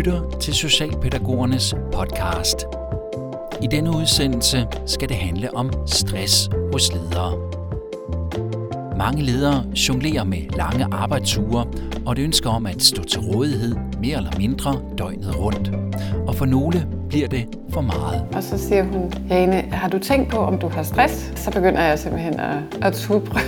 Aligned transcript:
lytter 0.00 0.38
til 0.40 0.54
Socialpædagogernes 0.54 1.74
podcast. 1.92 2.66
I 3.62 3.66
denne 3.66 3.90
udsendelse 3.90 4.66
skal 4.86 5.08
det 5.08 5.16
handle 5.16 5.54
om 5.54 5.70
stress 5.86 6.50
hos 6.72 6.92
ledere. 6.92 7.38
Mange 8.98 9.22
ledere 9.22 9.64
jonglerer 9.88 10.24
med 10.24 10.38
lange 10.56 10.86
arbejdsture 10.92 11.66
og 12.06 12.12
et 12.12 12.18
ønske 12.18 12.48
om 12.48 12.66
at 12.66 12.82
stå 12.82 13.02
til 13.02 13.20
rådighed 13.20 13.76
mere 14.00 14.16
eller 14.16 14.38
mindre 14.38 14.80
døgnet 14.98 15.38
rundt. 15.38 15.70
Og 16.26 16.34
for 16.34 16.44
nogle 16.44 16.86
bliver 17.08 17.28
det 17.28 17.46
for 17.70 17.80
meget. 17.80 18.28
Og 18.34 18.42
så 18.42 18.58
siger 18.58 18.82
hun, 18.82 19.12
Jane, 19.30 19.54
har 19.72 19.88
du 19.88 19.98
tænkt 19.98 20.30
på, 20.30 20.36
om 20.36 20.58
du 20.58 20.68
har 20.68 20.82
stress? 20.82 21.32
Så 21.36 21.50
begynder 21.50 21.82
jeg 21.82 21.98
simpelthen 21.98 22.40
at, 22.40 22.58
at 22.82 22.94
tubre 22.94 23.40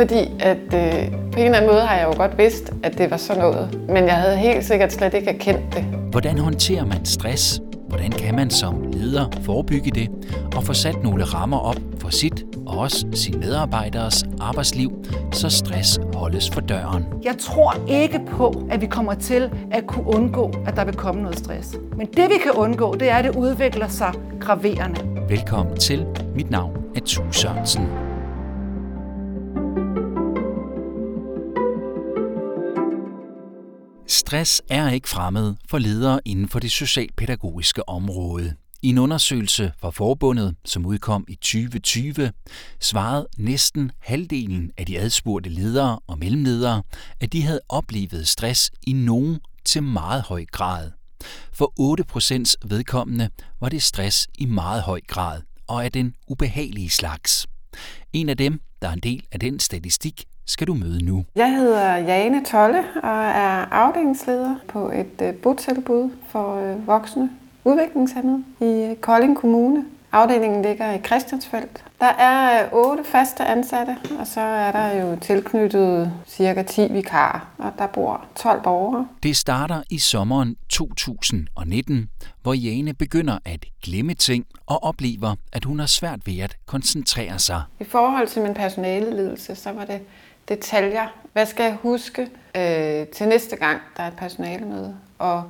fordi 0.00 0.30
at 0.38 0.56
øh, 0.56 1.10
på 1.32 1.38
en 1.38 1.44
eller 1.44 1.56
anden 1.56 1.70
måde 1.70 1.80
har 1.80 1.96
jeg 1.96 2.06
jo 2.06 2.16
godt 2.16 2.38
vidst, 2.38 2.72
at 2.82 2.98
det 2.98 3.10
var 3.10 3.16
sådan 3.16 3.42
noget. 3.42 3.80
Men 3.88 4.04
jeg 4.04 4.14
havde 4.14 4.36
helt 4.36 4.64
sikkert 4.64 4.92
slet 4.92 5.14
ikke 5.14 5.30
erkendt 5.30 5.74
det. 5.74 5.84
Hvordan 6.10 6.38
håndterer 6.38 6.84
man 6.84 7.04
stress? 7.04 7.60
Hvordan 7.88 8.10
kan 8.10 8.34
man 8.34 8.50
som 8.50 8.82
leder 8.92 9.30
forebygge 9.42 9.90
det 9.90 10.08
og 10.56 10.64
få 10.64 10.72
sat 10.72 11.02
nogle 11.02 11.24
rammer 11.24 11.58
op 11.58 11.76
for 11.98 12.08
sit 12.08 12.44
og 12.66 12.78
også 12.78 13.06
sine 13.14 13.38
medarbejderes 13.38 14.24
arbejdsliv, 14.40 15.04
så 15.32 15.48
stress 15.48 15.98
holdes 16.14 16.50
for 16.50 16.60
døren? 16.60 17.04
Jeg 17.24 17.34
tror 17.38 17.74
ikke 17.88 18.20
på, 18.26 18.66
at 18.70 18.80
vi 18.80 18.86
kommer 18.86 19.14
til 19.14 19.50
at 19.70 19.86
kunne 19.86 20.06
undgå, 20.06 20.50
at 20.66 20.76
der 20.76 20.84
vil 20.84 20.94
komme 20.94 21.22
noget 21.22 21.38
stress. 21.38 21.76
Men 21.96 22.06
det 22.06 22.28
vi 22.28 22.34
kan 22.42 22.52
undgå, 22.52 22.94
det 22.94 23.10
er, 23.10 23.16
at 23.16 23.24
det 23.24 23.36
udvikler 23.36 23.88
sig 23.88 24.12
graverende. 24.40 25.00
Velkommen 25.28 25.76
til. 25.76 26.06
Mit 26.34 26.50
navn 26.50 26.76
er 26.96 27.00
Tue 27.00 27.34
Sørensen. 27.34 28.09
Stress 34.20 34.62
er 34.68 34.90
ikke 34.90 35.08
fremmed 35.08 35.54
for 35.68 35.78
ledere 35.78 36.20
inden 36.24 36.48
for 36.48 36.58
det 36.58 36.70
socialpædagogiske 36.70 37.88
område. 37.88 38.54
I 38.82 38.88
en 38.88 38.98
undersøgelse 38.98 39.72
fra 39.78 39.90
forbundet, 39.90 40.56
som 40.64 40.86
udkom 40.86 41.24
i 41.28 41.34
2020, 41.34 42.32
svarede 42.80 43.28
næsten 43.38 43.92
halvdelen 44.00 44.70
af 44.78 44.86
de 44.86 44.98
adspurgte 44.98 45.50
ledere 45.50 45.98
og 46.06 46.18
mellemledere, 46.18 46.82
at 47.20 47.32
de 47.32 47.42
havde 47.42 47.60
oplevet 47.68 48.28
stress 48.28 48.70
i 48.86 48.92
nogen 48.92 49.40
til 49.64 49.82
meget 49.82 50.22
høj 50.22 50.44
grad. 50.52 50.90
For 51.52 51.72
8% 52.62 52.68
vedkommende 52.68 53.28
var 53.60 53.68
det 53.68 53.82
stress 53.82 54.28
i 54.38 54.46
meget 54.46 54.82
høj 54.82 55.00
grad 55.08 55.42
og 55.66 55.84
af 55.84 55.92
den 55.92 56.14
ubehagelige 56.28 56.90
slags. 56.90 57.46
En 58.12 58.28
af 58.28 58.36
dem, 58.36 58.60
der 58.82 58.88
er 58.88 58.92
en 58.92 59.00
del 59.00 59.24
af 59.32 59.40
den 59.40 59.60
statistik, 59.60 60.24
skal 60.50 60.66
du 60.66 60.74
møde 60.74 61.04
nu. 61.04 61.24
Jeg 61.34 61.50
hedder 61.56 61.96
Jane 61.96 62.44
Tolle 62.44 62.78
og 63.02 63.24
er 63.24 63.72
afdelingsleder 63.72 64.54
på 64.68 64.90
et 64.90 65.22
øh, 65.22 65.34
botilbud 65.34 66.10
for 66.28 66.72
øh, 66.72 66.86
voksne 66.86 67.30
udviklingshemmede 67.64 68.44
i 68.60 68.90
øh, 68.90 68.96
Kolding 68.96 69.36
Kommune. 69.36 69.84
Afdelingen 70.12 70.62
ligger 70.62 70.92
i 70.92 70.98
Christiansfeldt. 70.98 71.84
Der 72.00 72.06
er 72.06 72.68
otte 72.72 73.04
faste 73.04 73.44
ansatte, 73.44 73.96
og 74.20 74.26
så 74.26 74.40
er 74.40 74.72
der 74.72 75.00
jo 75.00 75.16
tilknyttet 75.20 76.12
cirka 76.26 76.62
10 76.62 76.92
vikarer, 76.92 77.52
og 77.58 77.72
der 77.78 77.86
bor 77.86 78.24
12 78.36 78.62
borgere. 78.62 79.08
Det 79.22 79.36
starter 79.36 79.82
i 79.90 79.98
sommeren 79.98 80.56
2019, 80.68 82.08
hvor 82.42 82.54
Jane 82.54 82.94
begynder 82.94 83.38
at 83.44 83.64
glemme 83.82 84.14
ting 84.14 84.46
og 84.66 84.84
oplever, 84.84 85.34
at 85.52 85.64
hun 85.64 85.78
har 85.78 85.86
svært 85.86 86.26
ved 86.26 86.38
at 86.38 86.56
koncentrere 86.66 87.38
sig. 87.38 87.62
I 87.80 87.84
forhold 87.84 88.28
til 88.28 88.42
min 88.42 88.54
personaleledelse, 88.54 89.54
så 89.54 89.72
var 89.72 89.84
det 89.84 90.00
detaljer. 90.50 91.06
Hvad 91.32 91.46
skal 91.46 91.64
jeg 91.64 91.76
huske 91.82 92.22
øh, 92.56 93.06
til 93.06 93.28
næste 93.28 93.56
gang, 93.56 93.80
der 93.96 94.02
er 94.02 94.06
et 94.08 94.16
personalemøde? 94.16 94.96
Og 95.18 95.44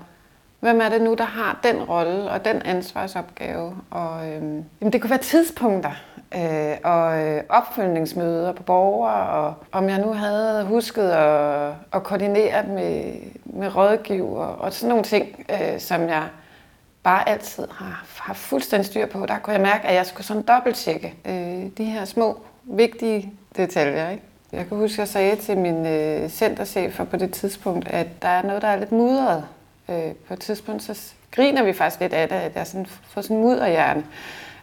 hvem 0.60 0.80
er 0.80 0.88
det 0.88 1.02
nu, 1.02 1.14
der 1.14 1.24
har 1.24 1.60
den 1.62 1.82
rolle 1.82 2.30
og 2.30 2.44
den 2.44 2.62
ansvarsopgave? 2.62 3.76
Og, 3.90 4.26
øh, 4.26 4.42
jamen, 4.80 4.92
det 4.92 5.00
kunne 5.00 5.10
være 5.10 5.18
tidspunkter 5.18 5.92
øh, 6.34 6.76
og 6.84 7.26
øh, 7.26 7.42
opfølgningsmøder 7.48 8.52
på 8.52 8.62
borgere, 8.62 9.28
og 9.28 9.54
om 9.72 9.88
jeg 9.88 9.98
nu 9.98 10.12
havde 10.12 10.64
husket 10.64 11.10
at, 11.10 11.72
at 11.92 12.02
koordinere 12.02 12.66
med, 12.66 13.14
med 13.44 13.76
rådgiver 13.76 14.44
og 14.44 14.72
sådan 14.72 14.88
nogle 14.88 15.04
ting, 15.04 15.44
øh, 15.50 15.80
som 15.80 16.02
jeg 16.08 16.24
bare 17.02 17.28
altid 17.28 17.68
har, 17.70 18.04
har 18.20 18.34
fuldstændig 18.34 18.86
styr 18.86 19.06
på. 19.06 19.26
Der 19.26 19.38
kunne 19.38 19.54
jeg 19.54 19.62
mærke, 19.62 19.88
at 19.88 19.94
jeg 19.94 20.06
skulle 20.06 20.26
sådan 20.26 20.42
dobbelttjekke 20.42 21.14
øh, 21.24 21.66
de 21.78 21.84
her 21.84 22.04
små, 22.04 22.40
vigtige 22.64 23.32
detaljer. 23.56 24.10
Ikke? 24.10 24.22
Jeg 24.52 24.68
kan 24.68 24.76
huske, 24.76 24.94
at 24.94 24.98
jeg 24.98 25.08
sagde 25.08 25.36
til 25.36 25.58
min 25.58 25.86
øh, 25.86 26.28
centerchef 26.28 27.00
på 27.10 27.16
det 27.16 27.32
tidspunkt, 27.32 27.88
at 27.88 28.22
der 28.22 28.28
er 28.28 28.42
noget, 28.42 28.62
der 28.62 28.68
er 28.68 28.78
lidt 28.78 28.92
mudret. 28.92 29.44
Øh, 29.88 30.12
på 30.28 30.34
et 30.34 30.40
tidspunkt, 30.40 30.82
så 30.82 31.12
griner 31.30 31.62
vi 31.62 31.72
faktisk 31.72 32.00
lidt 32.00 32.12
af 32.12 32.28
det, 32.28 32.36
at 32.36 32.56
jeg 32.56 32.66
sådan, 32.66 32.86
får 32.86 33.20
sådan 33.20 33.36
mudderhjerne. 33.36 34.04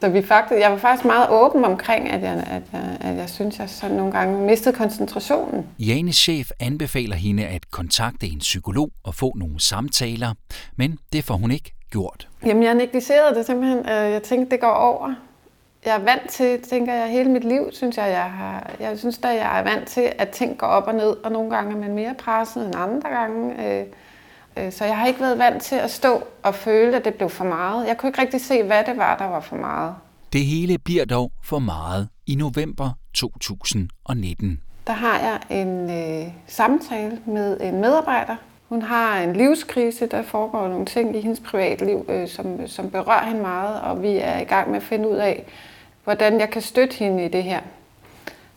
Så 0.01 0.09
vi 0.09 0.21
faktisk, 0.21 0.61
jeg 0.61 0.71
var 0.71 0.77
faktisk 0.77 1.05
meget 1.05 1.29
åben 1.29 1.65
omkring, 1.65 2.09
at 2.09 2.21
jeg, 2.21 2.43
at 2.47 2.61
jeg, 2.73 2.97
at 2.99 3.15
jeg 3.15 3.29
synes, 3.29 3.55
at 3.55 3.59
jeg 3.59 3.69
sådan 3.69 3.95
nogle 3.95 4.11
gange 4.11 4.45
mistede 4.45 4.75
koncentrationen. 4.75 5.65
Janes 5.79 6.15
chef 6.15 6.49
anbefaler 6.59 7.15
hende 7.15 7.45
at 7.45 7.71
kontakte 7.71 8.27
en 8.27 8.39
psykolog 8.39 8.89
og 9.03 9.15
få 9.15 9.33
nogle 9.35 9.59
samtaler, 9.59 10.33
men 10.75 10.97
det 11.13 11.23
får 11.23 11.35
hun 11.35 11.51
ikke 11.51 11.73
gjort. 11.91 12.27
Jamen, 12.45 12.63
jeg 12.63 12.73
negligerede 12.73 13.35
det 13.35 13.45
simpelthen. 13.45 13.79
Øh, 13.79 14.11
jeg 14.11 14.23
tænkte, 14.23 14.51
det 14.51 14.59
går 14.59 14.67
over 14.67 15.13
jeg 15.87 15.95
er 15.95 16.03
vant 16.03 16.29
til, 16.29 16.61
tænker 16.61 16.93
jeg, 16.93 17.09
hele 17.09 17.29
mit 17.29 17.43
liv, 17.43 17.69
synes 17.71 17.97
jeg, 17.97 18.09
jeg 18.09 18.31
har, 18.31 18.71
jeg 18.79 18.99
synes 18.99 19.17
da, 19.17 19.27
jeg 19.27 19.59
er 19.59 19.63
vant 19.63 19.87
til, 19.87 20.11
at 20.17 20.29
ting 20.29 20.57
går 20.57 20.67
op 20.67 20.87
og 20.87 20.95
ned, 20.95 21.09
og 21.09 21.31
nogle 21.31 21.55
gange 21.55 21.73
er 21.73 21.77
man 21.77 21.93
mere 21.93 22.15
presset 22.19 22.65
end 22.65 22.75
andre 22.75 23.09
gange. 23.09 23.67
Øh, 23.67 23.85
øh, 24.57 24.71
så 24.71 24.85
jeg 24.85 24.97
har 24.97 25.07
ikke 25.07 25.19
været 25.19 25.37
vant 25.37 25.63
til 25.63 25.75
at 25.75 25.91
stå 25.91 26.23
og 26.43 26.55
føle, 26.55 26.97
at 26.97 27.05
det 27.05 27.13
blev 27.13 27.29
for 27.29 27.45
meget. 27.45 27.87
Jeg 27.87 27.97
kunne 27.97 28.09
ikke 28.09 28.21
rigtig 28.21 28.41
se, 28.41 28.63
hvad 28.63 28.83
det 28.83 28.97
var, 28.97 29.17
der 29.17 29.25
var 29.25 29.39
for 29.39 29.55
meget. 29.55 29.95
Det 30.33 30.41
hele 30.41 30.77
bliver 30.77 31.05
dog 31.05 31.31
for 31.43 31.59
meget 31.59 32.09
i 32.25 32.35
november 32.35 32.89
2019. 33.13 34.61
Der 34.87 34.93
har 34.93 35.19
jeg 35.19 35.59
en 35.61 35.89
øh, 35.89 36.31
samtale 36.47 37.19
med 37.25 37.61
en 37.61 37.81
medarbejder. 37.81 38.35
Hun 38.69 38.81
har 38.81 39.21
en 39.21 39.33
livskrise, 39.33 40.05
der 40.05 40.23
foregår 40.23 40.67
nogle 40.67 40.85
ting 40.85 41.15
i 41.15 41.21
hendes 41.21 41.39
privatliv, 41.39 42.05
øh, 42.09 42.27
som, 42.27 42.67
som 42.67 42.89
berører 42.91 43.25
hende 43.25 43.41
meget, 43.41 43.81
og 43.81 44.01
vi 44.01 44.17
er 44.17 44.39
i 44.39 44.43
gang 44.43 44.69
med 44.69 44.77
at 44.77 44.83
finde 44.83 45.09
ud 45.09 45.15
af, 45.15 45.45
hvordan 46.07 46.40
jeg 46.40 46.50
kan 46.50 46.62
støtte 46.62 46.95
hende 46.95 47.25
i 47.25 47.28
det 47.28 47.44
her. 47.44 47.62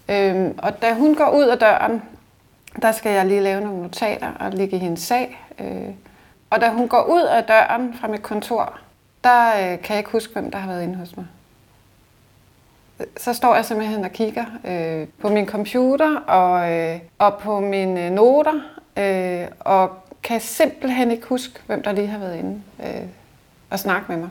Øhm, 0.09 0.59
og 0.59 0.83
da 0.83 0.95
hun 0.95 1.15
går 1.15 1.31
ud 1.31 1.45
af 1.45 1.59
døren, 1.59 2.03
der 2.83 2.93
skal 2.93 3.13
jeg 3.13 3.27
lige 3.27 3.41
lave 3.41 3.61
nogle 3.61 3.83
notater 3.83 4.33
og 4.41 4.51
ligge 4.51 4.77
i 4.77 4.79
hendes 4.79 5.01
sag. 5.01 5.39
Øh, 5.59 5.89
og 6.51 6.61
da 6.61 6.71
hun 6.71 6.89
går 6.89 7.03
ud 7.03 7.23
af 7.23 7.45
døren 7.45 7.95
fra 8.01 8.09
mit 8.09 8.23
kontor, 8.23 8.79
der 9.25 9.49
øh, 9.49 9.83
kan 9.83 9.89
jeg 9.89 9.99
ikke 9.99 10.11
huske, 10.11 10.33
hvem 10.33 10.51
der 10.51 10.59
har 10.59 10.69
været 10.69 10.83
inde 10.83 10.97
hos 10.97 11.17
mig. 11.17 11.27
Så 13.17 13.33
står 13.33 13.55
jeg 13.55 13.65
simpelthen 13.65 14.05
og 14.05 14.13
kigger 14.13 14.45
øh, 14.65 15.09
på 15.21 15.29
min 15.29 15.47
computer 15.47 16.17
og, 16.17 16.73
øh, 16.73 17.01
og 17.19 17.39
på 17.39 17.61
mine 17.61 18.07
øh, 18.07 18.13
noter, 18.13 18.61
øh, 18.97 19.49
og 19.61 19.91
kan 20.23 20.41
simpelthen 20.41 21.11
ikke 21.11 21.27
huske, 21.27 21.61
hvem 21.67 21.83
der 21.83 21.93
lige 21.93 22.07
har 22.07 22.19
været 22.19 22.39
inde 22.39 22.63
øh, 22.87 23.07
og 23.71 23.79
snakke 23.79 24.05
med 24.09 24.17
mig. 24.17 24.31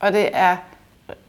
Og 0.00 0.12
det 0.12 0.30
er 0.32 0.56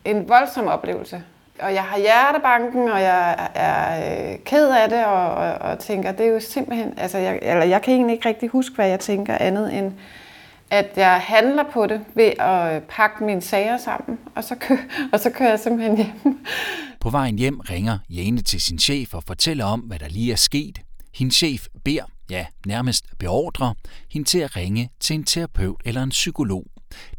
en 0.06 0.30
voldsom 0.30 0.68
oplevelse. 0.68 1.24
Og 1.60 1.74
jeg 1.74 1.84
har 1.84 1.98
hjertebanken, 1.98 2.90
og 2.90 3.02
jeg 3.02 3.50
er 3.56 4.32
øh, 4.32 4.40
ked 4.46 4.70
af 4.70 4.90
det, 4.90 5.06
og, 5.06 5.30
og, 5.30 5.54
og 5.54 5.80
tænker, 5.80 6.12
det 6.12 6.26
er 6.26 6.30
jo 6.30 6.40
simpelthen... 6.40 6.94
Altså, 6.98 7.18
jeg, 7.18 7.40
eller 7.42 7.66
jeg 7.66 7.82
kan 7.82 7.94
egentlig 7.94 8.14
ikke 8.14 8.30
rigtig 8.30 8.50
huske, 8.50 8.76
hvad 8.76 8.88
jeg 8.88 9.00
tænker 9.00 9.38
andet 9.38 9.78
end, 9.78 9.94
at 10.70 10.92
jeg 10.96 11.22
handler 11.22 11.64
på 11.74 11.88
det 11.88 12.02
ved 12.14 12.32
at 12.40 12.84
pakke 12.84 13.24
mine 13.24 13.42
sager 13.42 13.78
sammen, 13.78 14.20
og 14.36 14.44
så, 14.44 14.56
kø, 14.56 14.78
og 15.14 15.20
så 15.20 15.30
kører 15.30 15.50
jeg 15.50 15.60
simpelthen 15.60 15.98
hjem. 15.98 16.46
På 17.00 17.10
vejen 17.10 17.40
hjem 17.40 17.60
ringer 17.60 17.98
Jane 18.10 18.42
til 18.42 18.62
sin 18.62 18.80
chef 18.80 19.14
og 19.14 19.24
fortæller 19.24 19.66
om, 19.66 19.80
hvad 19.80 20.00
der 20.00 20.10
lige 20.10 20.32
er 20.32 20.36
sket. 20.36 20.80
Hendes 21.16 21.36
chef 21.36 21.68
beder, 21.84 22.04
ja, 22.30 22.46
nærmest 22.66 23.06
beordrer, 23.20 23.74
hende 24.12 24.28
til 24.28 24.40
at 24.40 24.56
ringe 24.56 24.90
til 25.00 25.14
en 25.14 25.24
terapeut 25.24 25.82
eller 25.86 26.04
en 26.04 26.10
psykolog. 26.10 26.64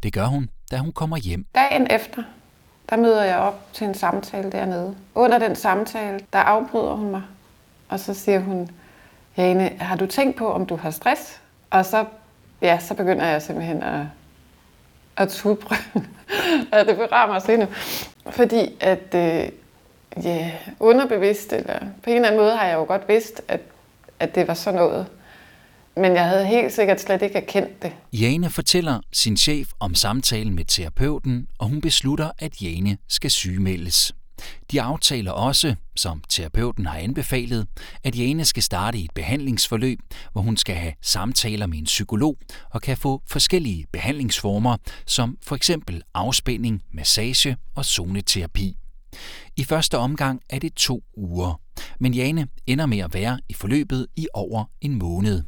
Det 0.03 0.13
gør 0.13 0.25
hun, 0.25 0.49
da 0.71 0.77
hun 0.77 0.91
kommer 0.91 1.17
hjem. 1.17 1.45
Dagen 1.55 1.87
efter, 1.89 2.23
der 2.89 2.95
møder 2.95 3.23
jeg 3.23 3.37
op 3.37 3.59
til 3.73 3.87
en 3.87 3.93
samtale 3.93 4.51
dernede. 4.51 4.95
Under 5.15 5.37
den 5.39 5.55
samtale, 5.55 6.19
der 6.33 6.39
afbryder 6.39 6.93
hun 6.93 7.11
mig, 7.11 7.21
og 7.89 7.99
så 7.99 8.13
siger 8.13 8.39
hun, 8.39 8.69
Jane, 9.37 9.71
har 9.79 9.95
du 9.95 10.05
tænkt 10.05 10.37
på, 10.37 10.51
om 10.51 10.65
du 10.65 10.75
har 10.75 10.91
stress? 10.91 11.41
Og 11.69 11.85
så, 11.85 12.05
ja, 12.61 12.79
så 12.79 12.93
begynder 12.93 13.25
jeg 13.25 13.41
simpelthen 13.41 13.83
at, 13.83 14.05
at 15.17 15.29
tubre. 15.29 15.75
ja, 16.73 16.83
det 16.83 16.95
berører 16.95 17.27
mig 17.27 17.35
også 17.35 17.67
Fordi 18.29 18.75
at, 18.79 19.15
øh, 19.15 19.49
ja, 20.23 20.51
underbevidst, 20.79 21.53
eller 21.53 21.79
på 22.03 22.09
en 22.09 22.15
eller 22.15 22.27
anden 22.27 22.41
måde 22.41 22.55
har 22.55 22.65
jeg 22.67 22.75
jo 22.75 22.83
godt 22.83 23.07
vidst, 23.07 23.41
at, 23.47 23.59
at 24.19 24.35
det 24.35 24.47
var 24.47 24.53
sådan 24.53 24.79
noget. 24.79 25.07
Men 25.97 26.13
jeg 26.13 26.27
havde 26.27 26.45
helt 26.45 26.73
sikkert 26.73 27.01
slet 27.01 27.21
ikke 27.21 27.35
erkendt 27.35 27.83
det. 27.83 27.91
Jane 28.13 28.49
fortæller 28.49 28.99
sin 29.13 29.37
chef 29.37 29.67
om 29.79 29.95
samtalen 29.95 30.55
med 30.55 30.65
terapeuten, 30.65 31.47
og 31.59 31.67
hun 31.67 31.81
beslutter, 31.81 32.31
at 32.39 32.61
Jane 32.61 32.97
skal 33.07 33.31
sygemeldes. 33.31 34.13
De 34.71 34.81
aftaler 34.81 35.31
også, 35.31 35.75
som 35.95 36.23
terapeuten 36.29 36.85
har 36.85 36.97
anbefalet, 36.97 37.67
at 38.03 38.19
Jane 38.19 38.45
skal 38.45 38.63
starte 38.63 38.97
i 38.97 39.03
et 39.03 39.11
behandlingsforløb, 39.15 39.99
hvor 40.31 40.41
hun 40.41 40.57
skal 40.57 40.75
have 40.75 40.93
samtaler 41.01 41.65
med 41.65 41.77
en 41.77 41.85
psykolog 41.85 42.37
og 42.69 42.81
kan 42.81 42.97
få 42.97 43.21
forskellige 43.27 43.85
behandlingsformer, 43.93 44.77
som 45.05 45.37
for 45.43 45.55
eksempel 45.55 46.01
afspænding, 46.13 46.81
massage 46.93 47.57
og 47.75 47.85
zoneterapi. 47.85 48.77
I 49.55 49.63
første 49.63 49.97
omgang 49.97 50.41
er 50.49 50.59
det 50.59 50.73
to 50.73 51.03
uger, 51.17 51.61
men 51.99 52.13
Jane 52.13 52.47
ender 52.67 52.85
med 52.85 52.99
at 52.99 53.13
være 53.13 53.39
i 53.49 53.53
forløbet 53.53 54.07
i 54.15 54.27
over 54.33 54.65
en 54.81 54.95
måned. 54.95 55.43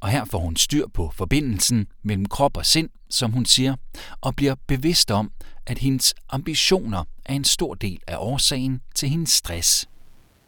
Og 0.00 0.08
her 0.08 0.24
får 0.24 0.38
hun 0.38 0.56
styr 0.56 0.86
på 0.94 1.10
forbindelsen 1.14 1.86
mellem 2.02 2.26
krop 2.26 2.56
og 2.56 2.66
sind, 2.66 2.88
som 3.10 3.32
hun 3.32 3.44
siger, 3.44 3.74
og 4.20 4.36
bliver 4.36 4.54
bevidst 4.66 5.10
om, 5.10 5.30
at 5.66 5.78
hendes 5.78 6.14
ambitioner 6.30 7.04
er 7.26 7.34
en 7.34 7.44
stor 7.44 7.74
del 7.74 8.00
af 8.06 8.16
årsagen 8.18 8.80
til 8.94 9.08
hendes 9.08 9.30
stress. 9.30 9.88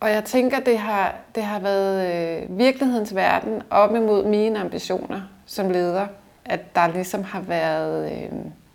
Og 0.00 0.10
jeg 0.10 0.24
tænker, 0.24 0.60
det 0.60 0.78
har, 0.78 1.14
det 1.34 1.42
har 1.42 1.58
været 1.58 2.42
øh, 2.42 2.58
virkelighedens 2.58 3.14
verden 3.14 3.62
op 3.70 3.94
imod 3.94 4.26
mine 4.26 4.60
ambitioner 4.60 5.20
som 5.46 5.70
leder. 5.70 6.06
At 6.44 6.74
der 6.74 6.86
ligesom 6.86 7.24
har 7.24 7.40
været 7.40 8.12
øh, 8.12 8.28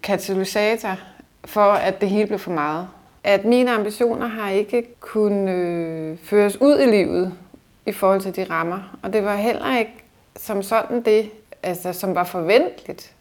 katalysator 0.03 0.97
for, 1.45 1.71
at 1.71 2.01
det 2.01 2.09
hele 2.09 2.27
blev 2.27 2.39
for 2.39 2.51
meget. 2.51 2.87
At 3.23 3.45
mine 3.45 3.71
ambitioner 3.71 4.27
har 4.27 4.49
ikke 4.49 4.95
kunnet 4.99 5.49
øh, 5.49 6.17
føres 6.17 6.61
ud 6.61 6.79
i 6.79 6.85
livet 6.85 7.33
i 7.85 7.91
forhold 7.91 8.21
til 8.21 8.35
de 8.35 8.43
rammer. 8.43 8.97
Og 9.03 9.13
det 9.13 9.23
var 9.23 9.35
heller 9.35 9.77
ikke 9.79 9.93
som 10.37 10.63
sådan 10.63 11.01
det, 11.01 11.29
altså, 11.63 11.93
som 11.93 12.15
var 12.15 12.23
forventeligt. 12.23 13.13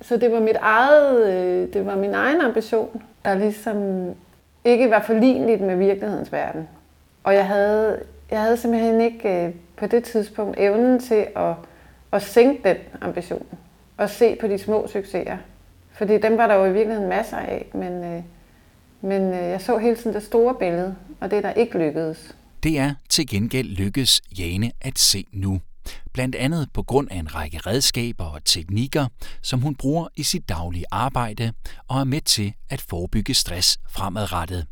Så 0.00 0.16
det 0.16 0.32
var 0.32 0.40
mit 0.40 0.56
eget, 0.60 1.32
øh, 1.32 1.72
det 1.72 1.86
var 1.86 1.96
min 1.96 2.14
egen 2.14 2.40
ambition, 2.40 3.02
der 3.24 3.34
ligesom 3.34 4.10
ikke 4.64 4.90
var 4.90 5.02
forligneligt 5.02 5.60
med 5.60 5.76
virkelighedens 5.76 6.32
verden. 6.32 6.68
Og 7.24 7.34
jeg 7.34 7.46
havde, 7.46 8.00
jeg 8.30 8.40
havde 8.40 8.56
simpelthen 8.56 9.00
ikke 9.00 9.44
øh, 9.46 9.54
på 9.76 9.86
det 9.86 10.04
tidspunkt 10.04 10.60
evnen 10.60 10.98
til 11.00 11.26
at, 11.36 11.54
at 12.12 12.22
sænke 12.22 12.68
den 12.68 12.76
ambition 13.00 13.46
og 13.96 14.10
se 14.10 14.36
på 14.40 14.46
de 14.46 14.58
små 14.58 14.86
succeser. 14.86 15.36
Fordi 15.92 16.18
dem 16.18 16.38
var 16.38 16.46
der 16.46 16.54
jo 16.54 16.64
i 16.64 16.72
virkeligheden 16.72 17.08
masser 17.08 17.36
af, 17.36 17.66
men, 17.74 18.04
øh, 18.04 18.22
men 19.02 19.22
øh, 19.22 19.48
jeg 19.50 19.60
så 19.60 19.78
hele 19.78 19.96
tiden 19.96 20.14
det 20.14 20.22
store 20.22 20.54
billede, 20.54 20.96
og 21.20 21.30
det 21.30 21.42
der 21.42 21.52
ikke 21.52 21.78
lykkedes. 21.78 22.36
Det 22.62 22.78
er 22.78 22.94
til 23.08 23.26
gengæld 23.26 23.68
lykkedes 23.68 24.22
Jane 24.38 24.72
at 24.80 24.98
se 24.98 25.24
nu 25.32 25.60
blandt 26.12 26.34
andet 26.34 26.68
på 26.74 26.82
grund 26.82 27.08
af 27.10 27.16
en 27.16 27.34
række 27.34 27.58
redskaber 27.58 28.24
og 28.24 28.44
teknikker, 28.44 29.06
som 29.42 29.60
hun 29.60 29.74
bruger 29.74 30.08
i 30.16 30.22
sit 30.22 30.48
daglige 30.48 30.84
arbejde 30.90 31.52
og 31.88 32.00
er 32.00 32.04
med 32.04 32.20
til 32.20 32.54
at 32.70 32.80
forebygge 32.80 33.34
stress 33.34 33.78
fremadrettet. 33.90 34.66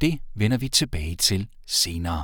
Det 0.00 0.18
vender 0.34 0.56
vi 0.56 0.68
tilbage 0.68 1.16
til 1.16 1.46
senere. 1.66 2.22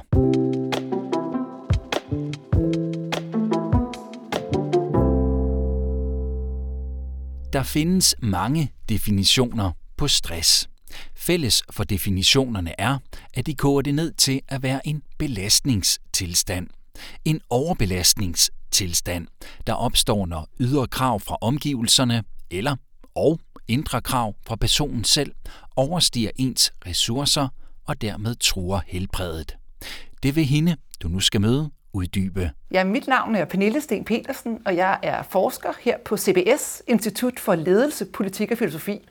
Der 7.52 7.62
findes 7.62 8.14
mange 8.22 8.72
definitioner 8.88 9.72
på 9.96 10.08
stress. 10.08 10.68
Fælles 11.14 11.62
for 11.70 11.84
definitionerne 11.84 12.80
er, 12.80 12.98
at 13.34 13.46
de 13.46 13.54
koger 13.54 13.82
det 13.82 13.94
ned 13.94 14.12
til 14.12 14.40
at 14.48 14.62
være 14.62 14.86
en 14.86 15.02
belastningstilstand. 15.18 16.66
En 17.24 17.40
overbelastningstilstand, 17.50 19.26
der 19.66 19.72
opstår, 19.72 20.26
når 20.26 20.48
ydre 20.60 20.86
krav 20.86 21.20
fra 21.20 21.36
omgivelserne 21.40 22.24
eller 22.50 22.76
og 23.14 23.40
indre 23.68 24.00
krav 24.00 24.34
fra 24.46 24.56
personen 24.56 25.04
selv 25.04 25.32
overstiger 25.76 26.30
ens 26.36 26.72
ressourcer 26.86 27.48
og 27.86 28.00
dermed 28.00 28.34
truer 28.34 28.80
helbredet. 28.86 29.56
Det 30.22 30.36
vil 30.36 30.44
hende, 30.44 30.76
du 31.02 31.08
nu 31.08 31.20
skal 31.20 31.40
møde, 31.40 31.70
uddybe. 31.92 32.50
Ja, 32.70 32.84
mit 32.84 33.06
navn 33.06 33.34
er 33.34 33.44
Pernille 33.44 33.80
Sten 33.80 34.04
Petersen, 34.04 34.58
og 34.66 34.76
jeg 34.76 34.98
er 35.02 35.22
forsker 35.22 35.72
her 35.80 35.98
på 36.04 36.16
CBS, 36.16 36.82
Institut 36.86 37.40
for 37.40 37.54
Ledelse, 37.54 38.04
Politik 38.04 38.50
og 38.50 38.58
Filosofi. 38.58 39.08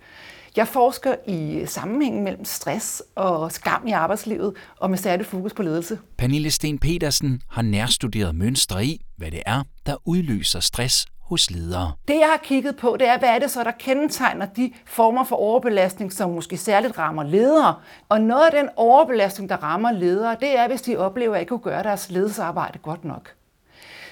Jeg 0.58 0.68
forsker 0.68 1.16
i 1.28 1.64
sammenhængen 1.66 2.24
mellem 2.24 2.46
stress 2.46 3.04
og 3.16 3.52
skam 3.52 3.88
i 3.88 3.92
arbejdslivet, 3.92 4.54
og 4.80 4.90
med 4.90 4.98
særligt 4.98 5.30
fokus 5.30 5.54
på 5.54 5.64
ledelse. 5.64 6.00
Pernille 6.18 6.52
Sten 6.52 6.80
Petersen 6.80 7.42
har 7.50 7.62
nærstuderet 7.62 8.36
mønstre 8.36 8.86
i, 8.86 9.06
hvad 9.18 9.32
det 9.32 9.44
er, 9.46 9.64
der 9.86 9.96
udløser 10.06 10.60
stress 10.60 11.06
hos 11.22 11.52
ledere. 11.52 11.92
Det 12.08 12.14
jeg 12.14 12.28
har 12.32 12.40
kigget 12.44 12.76
på, 12.76 12.96
det 13.00 13.08
er, 13.08 13.20
hvad 13.20 13.30
er 13.30 13.40
det 13.40 13.52
så, 13.52 13.64
der 13.64 13.72
kendetegner 13.72 14.46
de 14.46 14.74
former 14.86 15.24
for 15.24 15.36
overbelastning, 15.36 16.14
som 16.14 16.30
måske 16.30 16.58
særligt 16.58 16.98
rammer 16.98 17.24
ledere. 17.24 17.76
Og 18.10 18.22
noget 18.22 18.46
af 18.46 18.52
den 18.52 18.70
overbelastning, 18.76 19.50
der 19.50 19.58
rammer 19.58 19.92
ledere, 19.92 20.38
det 20.40 20.58
er, 20.60 20.68
hvis 20.68 20.82
de 20.82 20.98
oplever 20.98 21.36
at 21.36 21.40
ikke 21.40 21.50
kunne 21.50 21.60
gøre 21.60 21.84
deres 21.84 22.10
ledelsesarbejde 22.10 22.80
godt 22.80 23.06
nok. 23.06 23.37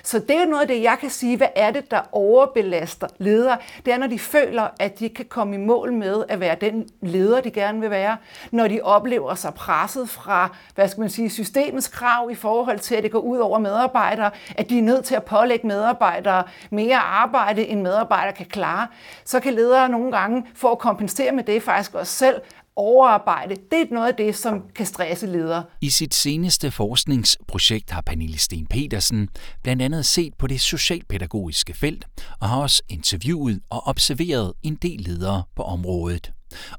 Så 0.05 0.19
det 0.19 0.35
er 0.35 0.45
noget 0.45 0.61
af 0.61 0.67
det, 0.67 0.81
jeg 0.83 0.97
kan 1.01 1.09
sige, 1.09 1.37
hvad 1.37 1.47
er 1.55 1.71
det, 1.71 1.91
der 1.91 2.01
overbelaster 2.11 3.07
ledere? 3.17 3.57
Det 3.85 3.93
er, 3.93 3.97
når 3.97 4.07
de 4.07 4.19
føler, 4.19 4.67
at 4.79 4.99
de 4.99 5.09
kan 5.09 5.25
komme 5.25 5.55
i 5.55 5.57
mål 5.57 5.93
med 5.93 6.23
at 6.29 6.39
være 6.39 6.55
den 6.61 6.89
leder, 7.01 7.41
de 7.41 7.51
gerne 7.51 7.81
vil 7.81 7.89
være. 7.89 8.17
Når 8.51 8.67
de 8.67 8.81
oplever 8.83 9.35
sig 9.35 9.53
presset 9.53 10.09
fra, 10.09 10.55
hvad 10.75 10.87
skal 10.87 11.01
man 11.01 11.09
sige, 11.09 11.29
systemets 11.29 11.87
krav 11.87 12.31
i 12.31 12.35
forhold 12.35 12.79
til, 12.79 12.95
at 12.95 13.03
det 13.03 13.11
går 13.11 13.19
ud 13.19 13.37
over 13.37 13.59
medarbejdere, 13.59 14.31
at 14.57 14.69
de 14.69 14.77
er 14.77 14.83
nødt 14.83 15.05
til 15.05 15.15
at 15.15 15.23
pålægge 15.23 15.67
medarbejdere 15.67 16.43
mere 16.69 16.97
arbejde, 16.97 17.67
end 17.67 17.81
medarbejdere 17.81 18.33
kan 18.33 18.45
klare, 18.45 18.87
så 19.25 19.39
kan 19.39 19.53
ledere 19.53 19.89
nogle 19.89 20.11
gange, 20.11 20.45
for 20.55 20.71
at 20.71 20.79
kompensere 20.79 21.31
med 21.31 21.43
det, 21.43 21.63
faktisk 21.63 21.95
også 21.95 22.13
selv 22.13 22.41
overarbejde, 22.75 23.55
det 23.71 23.81
er 23.81 23.93
noget 23.93 24.07
af 24.07 24.15
det, 24.15 24.35
som 24.35 24.63
kan 24.75 24.85
stresse 24.85 25.27
ledere. 25.27 25.63
I 25.81 25.89
sit 25.89 26.13
seneste 26.13 26.71
forskningsprojekt 26.71 27.91
har 27.91 28.01
Pernille 28.01 28.37
Sten 28.37 28.65
Petersen 28.65 29.29
blandt 29.63 29.81
andet 29.81 30.05
set 30.05 30.33
på 30.33 30.47
det 30.47 30.61
socialpædagogiske 30.61 31.73
felt 31.73 32.05
og 32.39 32.49
har 32.49 32.61
også 32.61 32.83
interviewet 32.89 33.59
og 33.69 33.87
observeret 33.87 34.53
en 34.63 34.75
del 34.75 34.99
ledere 34.99 35.43
på 35.55 35.63
området. 35.63 36.31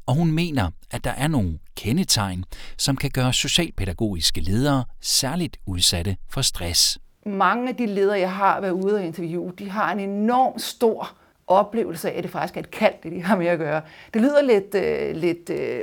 Og 0.06 0.14
hun 0.14 0.32
mener, 0.32 0.70
at 0.90 1.04
der 1.04 1.10
er 1.10 1.28
nogle 1.28 1.58
kendetegn, 1.76 2.44
som 2.78 2.96
kan 2.96 3.10
gøre 3.10 3.32
socialpædagogiske 3.32 4.40
ledere 4.40 4.84
særligt 5.00 5.56
udsatte 5.66 6.16
for 6.30 6.42
stress. 6.42 6.98
Mange 7.26 7.68
af 7.68 7.76
de 7.76 7.86
ledere, 7.86 8.18
jeg 8.18 8.32
har 8.32 8.60
været 8.60 8.72
ude 8.72 8.94
og 8.94 9.04
interviewe, 9.04 9.52
de 9.58 9.70
har 9.70 9.92
en 9.92 10.00
enorm 10.00 10.58
stor 10.58 11.16
oplevelse 11.46 12.10
af, 12.10 12.18
at 12.18 12.22
det 12.24 12.32
faktisk 12.32 12.56
er 12.56 12.60
et 12.60 12.70
kald, 12.70 12.94
det 13.02 13.12
de 13.12 13.22
har 13.22 13.36
med 13.36 13.46
at 13.46 13.58
gøre. 13.58 13.82
Det 14.14 14.22
lyder 14.22 14.42
lidt, 14.42 14.74
øh, 14.74 15.16
lidt 15.16 15.50
øh, 15.50 15.80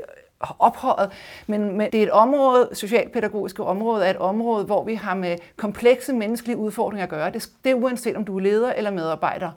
ophøjet, 0.60 1.12
men, 1.48 1.78
men 1.78 1.92
det 1.92 2.00
er 2.00 2.04
et 2.04 2.12
område, 2.12 2.70
socialpædagogiske 2.74 3.64
område, 3.64 4.06
er 4.06 4.10
et 4.10 4.18
område, 4.18 4.66
hvor 4.66 4.84
vi 4.84 4.96
har 4.96 5.16
med 5.16 5.38
komplekse 5.58 6.14
menneskelige 6.14 6.58
udfordringer 6.58 7.04
at 7.04 7.10
gøre. 7.10 7.32
Det, 7.32 7.50
det 7.64 7.70
er 7.70 7.76
uanset 7.76 8.16
om 8.16 8.26
du 8.26 8.38
er 8.38 8.42
leder 8.42 8.74
eller 8.74 8.92
medarbejder. 8.92 9.52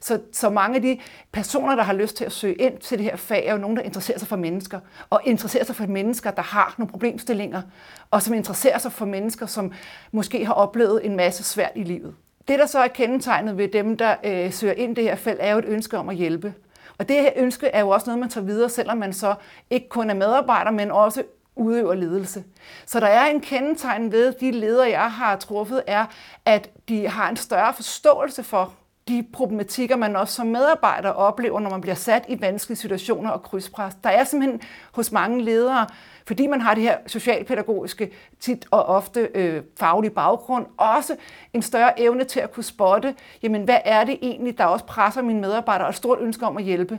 Så, 0.00 0.20
så 0.32 0.50
mange 0.50 0.76
af 0.76 0.82
de 0.82 0.98
personer, 1.32 1.76
der 1.76 1.82
har 1.82 1.92
lyst 1.92 2.16
til 2.16 2.24
at 2.24 2.32
søge 2.32 2.54
ind 2.54 2.78
til 2.78 2.98
det 2.98 3.04
her 3.04 3.16
fag, 3.16 3.46
er 3.46 3.52
jo 3.52 3.58
nogen, 3.58 3.76
der 3.76 3.82
interesserer 3.82 4.18
sig 4.18 4.28
for 4.28 4.36
mennesker, 4.36 4.80
og 5.10 5.20
interesserer 5.24 5.64
sig 5.64 5.76
for 5.76 5.86
mennesker, 5.86 6.30
der 6.30 6.42
har 6.42 6.74
nogle 6.78 6.90
problemstillinger, 6.90 7.62
og 8.10 8.22
som 8.22 8.34
interesserer 8.34 8.78
sig 8.78 8.92
for 8.92 9.04
mennesker, 9.04 9.46
som 9.46 9.72
måske 10.12 10.46
har 10.46 10.52
oplevet 10.52 11.06
en 11.06 11.16
masse 11.16 11.42
svært 11.42 11.72
i 11.74 11.82
livet. 11.82 12.14
Det, 12.48 12.58
der 12.58 12.66
så 12.66 12.78
er 12.78 12.88
kendetegnet 12.88 13.58
ved 13.58 13.68
dem, 13.68 13.96
der 13.96 14.14
øh, 14.24 14.52
søger 14.52 14.74
ind 14.74 14.96
det 14.96 15.04
her 15.04 15.14
felt, 15.14 15.38
er 15.40 15.52
jo 15.52 15.58
et 15.58 15.64
ønske 15.64 15.98
om 15.98 16.08
at 16.08 16.16
hjælpe. 16.16 16.54
Og 16.98 17.08
det 17.08 17.16
her 17.16 17.30
ønske 17.36 17.66
er 17.66 17.80
jo 17.80 17.88
også 17.88 18.06
noget, 18.06 18.20
man 18.20 18.28
tager 18.28 18.44
videre, 18.44 18.68
selvom 18.68 18.98
man 18.98 19.12
så 19.12 19.34
ikke 19.70 19.88
kun 19.88 20.10
er 20.10 20.14
medarbejder, 20.14 20.70
men 20.70 20.90
også 20.90 21.22
udøver 21.56 21.94
ledelse. 21.94 22.44
Så 22.86 23.00
der 23.00 23.06
er 23.06 23.26
en 23.26 23.40
kendetegn 23.40 24.12
ved 24.12 24.32
de 24.32 24.50
ledere, 24.50 24.90
jeg 24.90 25.12
har 25.12 25.36
truffet, 25.36 25.82
er, 25.86 26.06
at 26.44 26.70
de 26.88 27.08
har 27.08 27.28
en 27.28 27.36
større 27.36 27.74
forståelse 27.74 28.42
for 28.42 28.74
de 29.08 29.26
problematikker, 29.32 29.96
man 29.96 30.16
også 30.16 30.34
som 30.34 30.46
medarbejder 30.46 31.10
oplever, 31.10 31.60
når 31.60 31.70
man 31.70 31.80
bliver 31.80 31.94
sat 31.94 32.24
i 32.28 32.40
vanskelige 32.40 32.78
situationer 32.78 33.30
og 33.30 33.42
krydspres. 33.42 33.94
Der 34.04 34.10
er 34.10 34.24
simpelthen 34.24 34.60
hos 34.92 35.12
mange 35.12 35.42
ledere 35.42 35.86
fordi 36.26 36.46
man 36.46 36.60
har 36.60 36.74
det 36.74 36.82
her 36.82 36.98
socialpædagogiske, 37.06 38.10
tit 38.40 38.66
og 38.70 38.86
ofte 38.86 39.28
øh, 39.34 39.62
faglige 39.78 40.10
baggrund, 40.10 40.66
også 40.76 41.16
en 41.52 41.62
større 41.62 42.00
evne 42.00 42.24
til 42.24 42.40
at 42.40 42.52
kunne 42.52 42.64
spotte, 42.64 43.14
jamen 43.42 43.64
hvad 43.64 43.78
er 43.84 44.04
det 44.04 44.18
egentlig, 44.22 44.58
der 44.58 44.64
også 44.64 44.84
presser 44.84 45.22
mine 45.22 45.40
medarbejdere, 45.40 45.86
og 45.86 45.90
et 45.90 45.96
stort 45.96 46.18
ønske 46.20 46.46
om 46.46 46.56
at 46.56 46.64
hjælpe. 46.64 46.98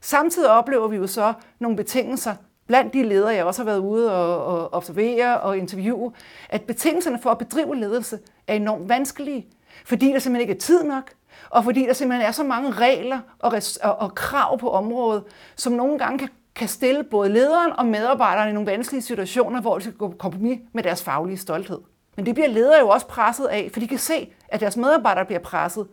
Samtidig 0.00 0.50
oplever 0.50 0.88
vi 0.88 0.96
jo 0.96 1.06
så 1.06 1.32
nogle 1.58 1.76
betingelser, 1.76 2.34
blandt 2.66 2.92
de 2.92 3.02
ledere, 3.02 3.34
jeg 3.34 3.44
også 3.44 3.62
har 3.62 3.70
været 3.70 3.78
ude 3.78 4.12
og, 4.12 4.44
og 4.44 4.74
observere 4.74 5.40
og 5.40 5.58
interviewe, 5.58 6.12
at 6.48 6.62
betingelserne 6.62 7.18
for 7.22 7.30
at 7.30 7.38
bedrive 7.38 7.76
ledelse 7.76 8.18
er 8.46 8.54
enormt 8.54 8.88
vanskelige, 8.88 9.46
fordi 9.84 10.12
der 10.12 10.18
simpelthen 10.18 10.40
ikke 10.40 10.54
er 10.54 10.60
tid 10.60 10.84
nok, 10.84 11.10
og 11.50 11.64
fordi 11.64 11.86
der 11.86 11.92
simpelthen 11.92 12.26
er 12.26 12.32
så 12.32 12.44
mange 12.44 12.70
regler 12.70 13.20
og, 13.38 13.52
og, 13.82 13.96
og 13.96 14.14
krav 14.14 14.58
på 14.58 14.70
området, 14.70 15.24
som 15.56 15.72
nogle 15.72 15.98
gange 15.98 16.18
kan 16.18 16.28
kan 16.54 16.68
stille 16.68 17.04
både 17.04 17.28
lederen 17.28 17.72
og 17.72 17.86
medarbejderne 17.86 18.50
i 18.50 18.52
nogle 18.52 18.70
vanskelige 18.70 19.02
situationer, 19.02 19.60
hvor 19.60 19.78
de 19.78 19.84
skal 19.84 19.94
gå 19.94 20.08
på 20.08 20.16
kompromis 20.16 20.58
med 20.72 20.82
deres 20.82 21.02
faglige 21.02 21.36
stolthed. 21.36 21.78
Men 22.16 22.26
det 22.26 22.34
bliver 22.34 22.48
ledere 22.48 22.80
jo 22.80 22.88
også 22.88 23.06
presset 23.06 23.46
af, 23.46 23.70
for 23.72 23.80
de 23.80 23.88
kan 23.88 23.98
se, 23.98 24.32
at 24.48 24.60
deres 24.60 24.76
medarbejdere 24.76 25.24
bliver 25.24 25.40
presset. 25.40 25.86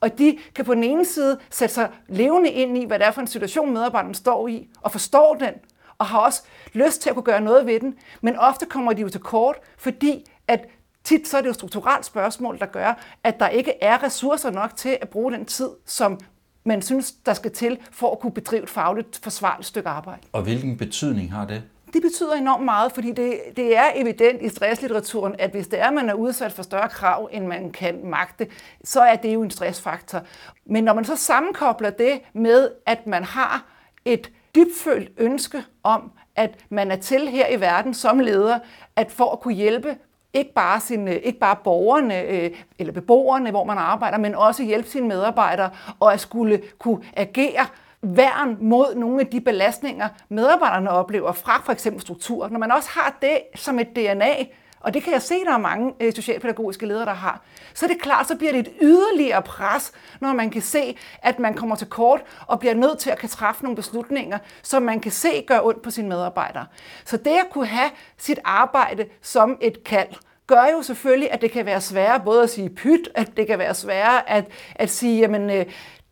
Og 0.00 0.18
de 0.18 0.38
kan 0.54 0.64
på 0.64 0.74
den 0.74 0.84
ene 0.84 1.04
side 1.04 1.38
sætte 1.50 1.74
sig 1.74 1.88
levende 2.08 2.50
ind 2.50 2.78
i, 2.78 2.84
hvad 2.84 2.98
det 2.98 3.06
er 3.06 3.10
for 3.10 3.20
en 3.20 3.26
situation, 3.26 3.72
medarbejderen 3.72 4.14
står 4.14 4.48
i, 4.48 4.68
og 4.80 4.92
forstår 4.92 5.34
den, 5.34 5.54
og 5.98 6.06
har 6.06 6.18
også 6.18 6.42
lyst 6.72 7.02
til 7.02 7.08
at 7.08 7.14
kunne 7.14 7.22
gøre 7.22 7.40
noget 7.40 7.66
ved 7.66 7.80
den, 7.80 7.94
men 8.20 8.36
ofte 8.36 8.66
kommer 8.66 8.92
de 8.92 9.02
jo 9.02 9.08
til 9.08 9.20
kort, 9.20 9.56
fordi 9.78 10.30
at 10.48 10.66
tit 11.04 11.28
så 11.28 11.36
er 11.36 11.40
det 11.40 11.48
jo 11.48 11.52
strukturelt 11.52 12.04
spørgsmål, 12.04 12.58
der 12.58 12.66
gør, 12.66 12.94
at 13.24 13.40
der 13.40 13.48
ikke 13.48 13.72
er 13.80 14.02
ressourcer 14.02 14.50
nok 14.50 14.76
til 14.76 14.98
at 15.00 15.08
bruge 15.08 15.32
den 15.32 15.44
tid, 15.44 15.68
som 15.86 16.20
man 16.64 16.82
synes, 16.82 17.12
der 17.12 17.34
skal 17.34 17.50
til 17.50 17.78
for 17.90 18.12
at 18.12 18.18
kunne 18.18 18.32
bedrive 18.32 18.62
et 18.62 18.70
fagligt 18.70 19.20
forsvarligt 19.22 19.66
stykke 19.66 19.88
arbejde. 19.88 20.20
Og 20.32 20.42
hvilken 20.42 20.76
betydning 20.76 21.32
har 21.32 21.46
det? 21.46 21.62
Det 21.92 22.02
betyder 22.02 22.32
enormt 22.32 22.64
meget, 22.64 22.92
fordi 22.92 23.12
det, 23.12 23.40
det 23.56 23.76
er 23.76 23.90
evident 23.94 24.42
i 24.42 24.48
stresslitteraturen, 24.48 25.34
at 25.38 25.50
hvis 25.50 25.68
det 25.68 25.80
er, 25.80 25.86
at 25.86 25.94
man 25.94 26.08
er 26.08 26.14
udsat 26.14 26.52
for 26.52 26.62
større 26.62 26.88
krav, 26.88 27.28
end 27.32 27.46
man 27.46 27.70
kan 27.70 28.00
magte, 28.04 28.46
så 28.84 29.00
er 29.00 29.16
det 29.16 29.34
jo 29.34 29.42
en 29.42 29.50
stressfaktor. 29.50 30.22
Men 30.66 30.84
når 30.84 30.94
man 30.94 31.04
så 31.04 31.16
sammenkobler 31.16 31.90
det 31.90 32.20
med, 32.32 32.70
at 32.86 33.06
man 33.06 33.24
har 33.24 33.64
et 34.04 34.30
dybfølt 34.54 35.10
ønske 35.18 35.62
om, 35.82 36.12
at 36.36 36.58
man 36.68 36.90
er 36.90 36.96
til 36.96 37.28
her 37.28 37.48
i 37.48 37.60
verden 37.60 37.94
som 37.94 38.18
leder, 38.18 38.58
at 38.96 39.12
for 39.12 39.32
at 39.32 39.40
kunne 39.40 39.54
hjælpe 39.54 39.96
ikke 40.34 40.52
bare, 40.54 40.80
sine, 40.80 41.10
øh, 41.10 41.20
ikke 41.22 41.38
bare 41.38 41.56
borgerne 41.64 42.22
øh, 42.22 42.50
eller 42.78 42.92
beboerne, 42.92 43.50
hvor 43.50 43.64
man 43.64 43.78
arbejder, 43.78 44.18
men 44.18 44.34
også 44.34 44.62
hjælpe 44.62 44.88
sine 44.88 45.08
medarbejdere 45.08 45.70
og 46.00 46.12
at 46.12 46.20
skulle 46.20 46.62
kunne 46.78 47.02
agere 47.16 47.66
værn 48.02 48.56
mod 48.60 48.94
nogle 48.94 49.20
af 49.20 49.26
de 49.26 49.40
belastninger, 49.40 50.08
medarbejderne 50.28 50.90
oplever 50.90 51.32
fra 51.32 51.62
for 51.64 51.72
eksempel 51.72 52.02
struktur. 52.02 52.48
Når 52.48 52.58
man 52.58 52.72
også 52.72 52.88
har 52.92 53.18
det 53.22 53.38
som 53.54 53.78
et 53.78 53.96
DNA, 53.96 54.34
og 54.80 54.94
det 54.94 55.02
kan 55.02 55.12
jeg 55.12 55.22
se, 55.22 55.44
der 55.44 55.52
er 55.52 55.58
mange 55.58 55.94
øh, 56.00 56.12
socialpædagogiske 56.12 56.86
ledere, 56.86 57.04
der 57.04 57.14
har, 57.14 57.42
så 57.74 57.86
er 57.86 57.88
det 57.88 58.02
klart, 58.02 58.28
så 58.28 58.36
bliver 58.36 58.52
det 58.52 58.60
et 58.60 58.72
yderligere 58.82 59.42
pres, 59.42 59.92
når 60.20 60.32
man 60.32 60.50
kan 60.50 60.62
se, 60.62 60.98
at 61.22 61.38
man 61.38 61.54
kommer 61.54 61.76
til 61.76 61.86
kort 61.86 62.20
og 62.46 62.60
bliver 62.60 62.74
nødt 62.74 62.98
til 62.98 63.10
at 63.10 63.18
kan 63.18 63.28
træffe 63.28 63.62
nogle 63.62 63.76
beslutninger, 63.76 64.38
som 64.62 64.82
man 64.82 65.00
kan 65.00 65.12
se 65.12 65.44
gør 65.46 65.60
ondt 65.60 65.82
på 65.82 65.90
sine 65.90 66.08
medarbejdere. 66.08 66.66
Så 67.04 67.16
det 67.16 67.30
at 67.30 67.46
kunne 67.50 67.66
have 67.66 67.90
sit 68.18 68.38
arbejde 68.44 69.06
som 69.22 69.58
et 69.60 69.84
kald, 69.84 70.08
gør 70.46 70.64
jo 70.72 70.82
selvfølgelig, 70.82 71.32
at 71.32 71.40
det 71.40 71.50
kan 71.50 71.66
være 71.66 71.80
sværere 71.80 72.20
både 72.20 72.42
at 72.42 72.50
sige 72.50 72.70
pyt, 72.70 73.08
at 73.14 73.36
det 73.36 73.46
kan 73.46 73.58
være 73.58 73.74
sværere 73.74 74.30
at, 74.30 74.44
at 74.74 74.90
sige, 74.90 75.20
jamen 75.20 75.50
øh, 75.50 75.66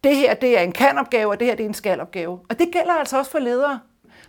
det 0.05 0.17
her 0.17 0.35
det 0.35 0.59
er 0.59 0.63
en 0.63 0.73
kan-opgave, 0.73 1.31
og 1.31 1.41
det 1.41 1.47
her 1.47 1.55
det 1.55 1.65
er 1.65 1.69
en 1.69 1.75
skal-opgave. 1.75 2.41
Og 2.51 2.59
det 2.59 2.69
gælder 2.73 2.93
altså 2.93 3.19
også 3.19 3.31
for 3.31 3.39
ledere. 3.39 3.81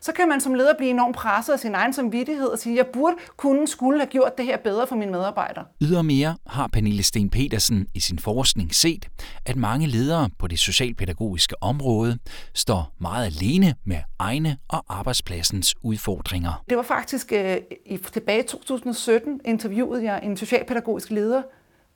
Så 0.01 0.13
kan 0.13 0.29
man 0.29 0.41
som 0.41 0.53
leder 0.53 0.73
blive 0.77 0.89
enormt 0.89 1.15
presset 1.15 1.53
af 1.53 1.59
sin 1.59 1.75
egen 1.75 1.93
samvittighed 1.93 2.47
og 2.47 2.59
sige, 2.59 2.75
jeg 2.75 2.85
burde 2.93 3.15
kunne 3.37 3.67
skulle 3.67 3.99
have 3.99 4.09
gjort 4.09 4.37
det 4.37 4.45
her 4.45 4.57
bedre 4.57 4.87
for 4.87 4.95
mine 4.95 5.11
medarbejdere. 5.11 5.65
Ydermere 5.81 6.37
har 6.47 6.67
Pernille 6.67 7.03
Sten 7.03 7.29
Petersen 7.29 7.87
i 7.95 7.99
sin 7.99 8.19
forskning 8.19 8.75
set, 8.75 9.07
at 9.45 9.55
mange 9.55 9.87
ledere 9.87 10.29
på 10.39 10.47
det 10.47 10.59
socialpædagogiske 10.59 11.63
område 11.63 12.17
står 12.53 12.95
meget 12.99 13.25
alene 13.25 13.75
med 13.85 13.97
egne 14.19 14.57
og 14.67 14.85
arbejdspladsens 14.89 15.75
udfordringer. 15.81 16.63
Det 16.69 16.77
var 16.77 16.83
faktisk 16.83 17.33
øh, 17.33 17.57
i, 17.85 17.97
tilbage 17.97 18.39
i 18.39 18.47
2017 18.47 19.41
interviewede 19.45 20.03
jeg 20.03 20.19
en 20.23 20.37
socialpædagogisk 20.37 21.09
leder, 21.09 21.41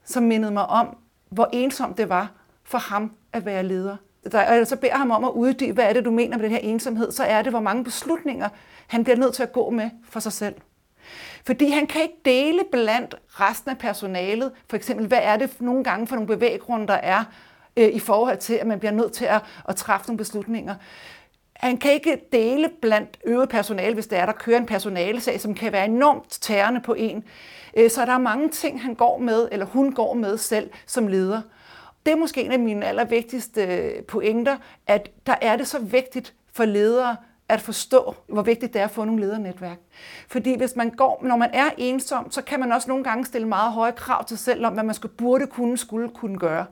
som 0.05 0.23
mindede 0.23 0.51
mig 0.51 0.65
om, 0.65 0.97
hvor 1.29 1.49
ensomt 1.53 1.97
det 1.97 2.09
var 2.09 2.31
for 2.63 2.77
ham 2.77 3.11
at 3.33 3.45
være 3.45 3.63
leder. 3.63 3.97
Der, 4.31 4.39
og 4.39 4.47
så 4.47 4.53
altså, 4.53 4.75
beder 4.75 4.95
ham 4.95 5.11
om 5.11 5.23
at 5.23 5.31
uddybe, 5.31 5.73
hvad 5.73 5.83
er 5.83 5.93
det, 5.93 6.05
du 6.05 6.11
mener 6.11 6.37
med 6.37 6.43
den 6.43 6.51
her 6.51 6.59
ensomhed, 6.59 7.11
så 7.11 7.23
er 7.23 7.41
det, 7.41 7.51
hvor 7.51 7.59
mange 7.59 7.83
beslutninger 7.83 8.49
han 8.87 9.03
bliver 9.03 9.17
nødt 9.17 9.33
til 9.33 9.43
at 9.43 9.53
gå 9.53 9.69
med 9.69 9.89
for 10.09 10.19
sig 10.19 10.33
selv. 10.33 10.55
Fordi 11.45 11.69
han 11.69 11.87
kan 11.87 12.01
ikke 12.01 12.21
dele 12.25 12.59
blandt 12.71 13.15
resten 13.27 13.71
af 13.71 13.77
personalet, 13.77 14.51
for 14.69 14.77
eksempel, 14.77 15.07
hvad 15.07 15.19
er 15.21 15.37
det 15.37 15.61
nogle 15.61 15.83
gange 15.83 16.07
for 16.07 16.15
nogle 16.15 16.27
bevæggrunde, 16.27 16.87
der 16.87 16.93
er 16.93 17.23
øh, 17.77 17.89
i 17.89 17.99
forhold 17.99 18.37
til, 18.37 18.53
at 18.53 18.67
man 18.67 18.79
bliver 18.79 18.91
nødt 18.91 19.13
til 19.13 19.25
at, 19.25 19.41
at 19.69 19.75
træffe 19.75 20.07
nogle 20.07 20.17
beslutninger. 20.17 20.75
Han 21.53 21.77
kan 21.77 21.91
ikke 21.91 22.21
dele 22.31 22.69
blandt 22.81 23.19
øvrigt 23.25 23.51
personale, 23.51 23.93
hvis 23.93 24.07
der 24.07 24.17
er, 24.17 24.25
der 24.25 24.33
kører 24.33 24.57
en 24.57 24.65
personalesag, 24.65 25.41
som 25.41 25.53
kan 25.53 25.71
være 25.71 25.85
enormt 25.85 26.29
tærende 26.29 26.81
på 26.81 26.93
en. 26.93 27.23
Øh, 27.77 27.89
så 27.89 28.05
der 28.05 28.11
er 28.11 28.17
mange 28.17 28.49
ting, 28.49 28.81
han 28.81 28.95
går 28.95 29.17
med, 29.17 29.47
eller 29.51 29.65
hun 29.65 29.93
går 29.93 30.13
med 30.13 30.37
selv 30.37 30.69
som 30.85 31.07
leder. 31.07 31.41
Det 32.05 32.11
er 32.11 32.15
måske 32.15 32.43
en 32.43 32.51
af 32.51 32.59
mine 32.59 32.85
allervigtigste 32.85 33.61
øh, 33.61 34.03
pointer, 34.03 34.57
at 34.87 35.11
der 35.25 35.35
er 35.41 35.55
det 35.55 35.67
så 35.67 35.79
vigtigt 35.79 36.33
for 36.53 36.65
ledere 36.65 37.15
at 37.49 37.61
forstå, 37.61 38.15
hvor 38.27 38.41
vigtigt 38.41 38.73
det 38.73 38.79
er 38.79 38.85
at 38.85 38.91
få 38.91 39.05
nogle 39.05 39.21
ledernetværk. 39.21 39.77
Fordi 40.27 40.57
hvis 40.57 40.75
man 40.75 40.89
går, 40.89 41.21
når 41.23 41.35
man 41.35 41.49
er 41.53 41.69
ensom, 41.77 42.31
så 42.31 42.41
kan 42.41 42.59
man 42.59 42.71
også 42.71 42.87
nogle 42.87 43.03
gange 43.03 43.25
stille 43.25 43.47
meget 43.47 43.73
høje 43.73 43.91
krav 43.91 44.25
til 44.25 44.37
sig 44.37 44.45
selv 44.45 44.65
om, 44.65 44.73
hvad 44.73 44.83
man 44.83 44.95
skulle, 44.95 45.15
burde 45.15 45.47
kunne, 45.47 45.77
skulle 45.77 46.09
kunne 46.09 46.39
gøre. 46.39 46.65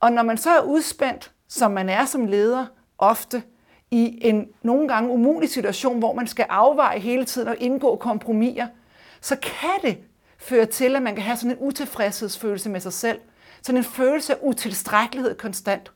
Og 0.00 0.12
når 0.12 0.22
man 0.22 0.36
så 0.36 0.50
er 0.50 0.60
udspændt, 0.60 1.32
som 1.48 1.70
man 1.70 1.88
er 1.88 2.04
som 2.04 2.26
leder 2.26 2.66
ofte, 2.98 3.42
i 3.90 4.18
en 4.22 4.48
nogle 4.62 4.88
gange 4.88 5.10
umulig 5.10 5.50
situation, 5.50 5.98
hvor 5.98 6.12
man 6.12 6.26
skal 6.26 6.46
afveje 6.48 6.98
hele 6.98 7.24
tiden 7.24 7.48
og 7.48 7.56
indgå 7.58 7.96
kompromiser, 7.96 8.66
så 9.20 9.36
kan 9.36 9.90
det 9.90 9.98
føre 10.38 10.66
til, 10.66 10.96
at 10.96 11.02
man 11.02 11.14
kan 11.14 11.24
have 11.24 11.36
sådan 11.36 11.50
en 11.50 11.56
utilfredshedsfølelse 11.60 12.70
med 12.70 12.80
sig 12.80 12.92
selv, 12.92 13.18
sådan 13.62 13.76
en 13.76 13.84
følelse 13.84 14.34
af 14.34 14.38
utilstrækkelighed 14.42 15.34
konstant. 15.34 15.92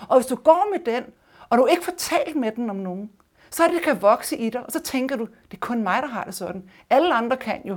Og 0.00 0.18
hvis 0.20 0.26
du 0.26 0.34
går 0.34 0.76
med 0.76 0.94
den, 0.94 1.02
og 1.48 1.58
du 1.58 1.66
ikke 1.66 1.84
får 1.84 1.92
talt 1.98 2.36
med 2.36 2.52
den 2.52 2.70
om 2.70 2.76
nogen, 2.76 3.10
så 3.50 3.62
er 3.62 3.66
det, 3.66 3.74
det 3.74 3.84
kan 3.84 4.02
vokse 4.02 4.36
i 4.36 4.50
dig, 4.50 4.66
og 4.66 4.72
så 4.72 4.80
tænker 4.80 5.16
du, 5.16 5.24
det 5.24 5.56
er 5.56 5.60
kun 5.60 5.82
mig, 5.82 6.02
der 6.02 6.08
har 6.08 6.24
det 6.24 6.34
sådan. 6.34 6.62
Alle 6.90 7.14
andre 7.14 7.36
kan 7.36 7.60
jo. 7.64 7.76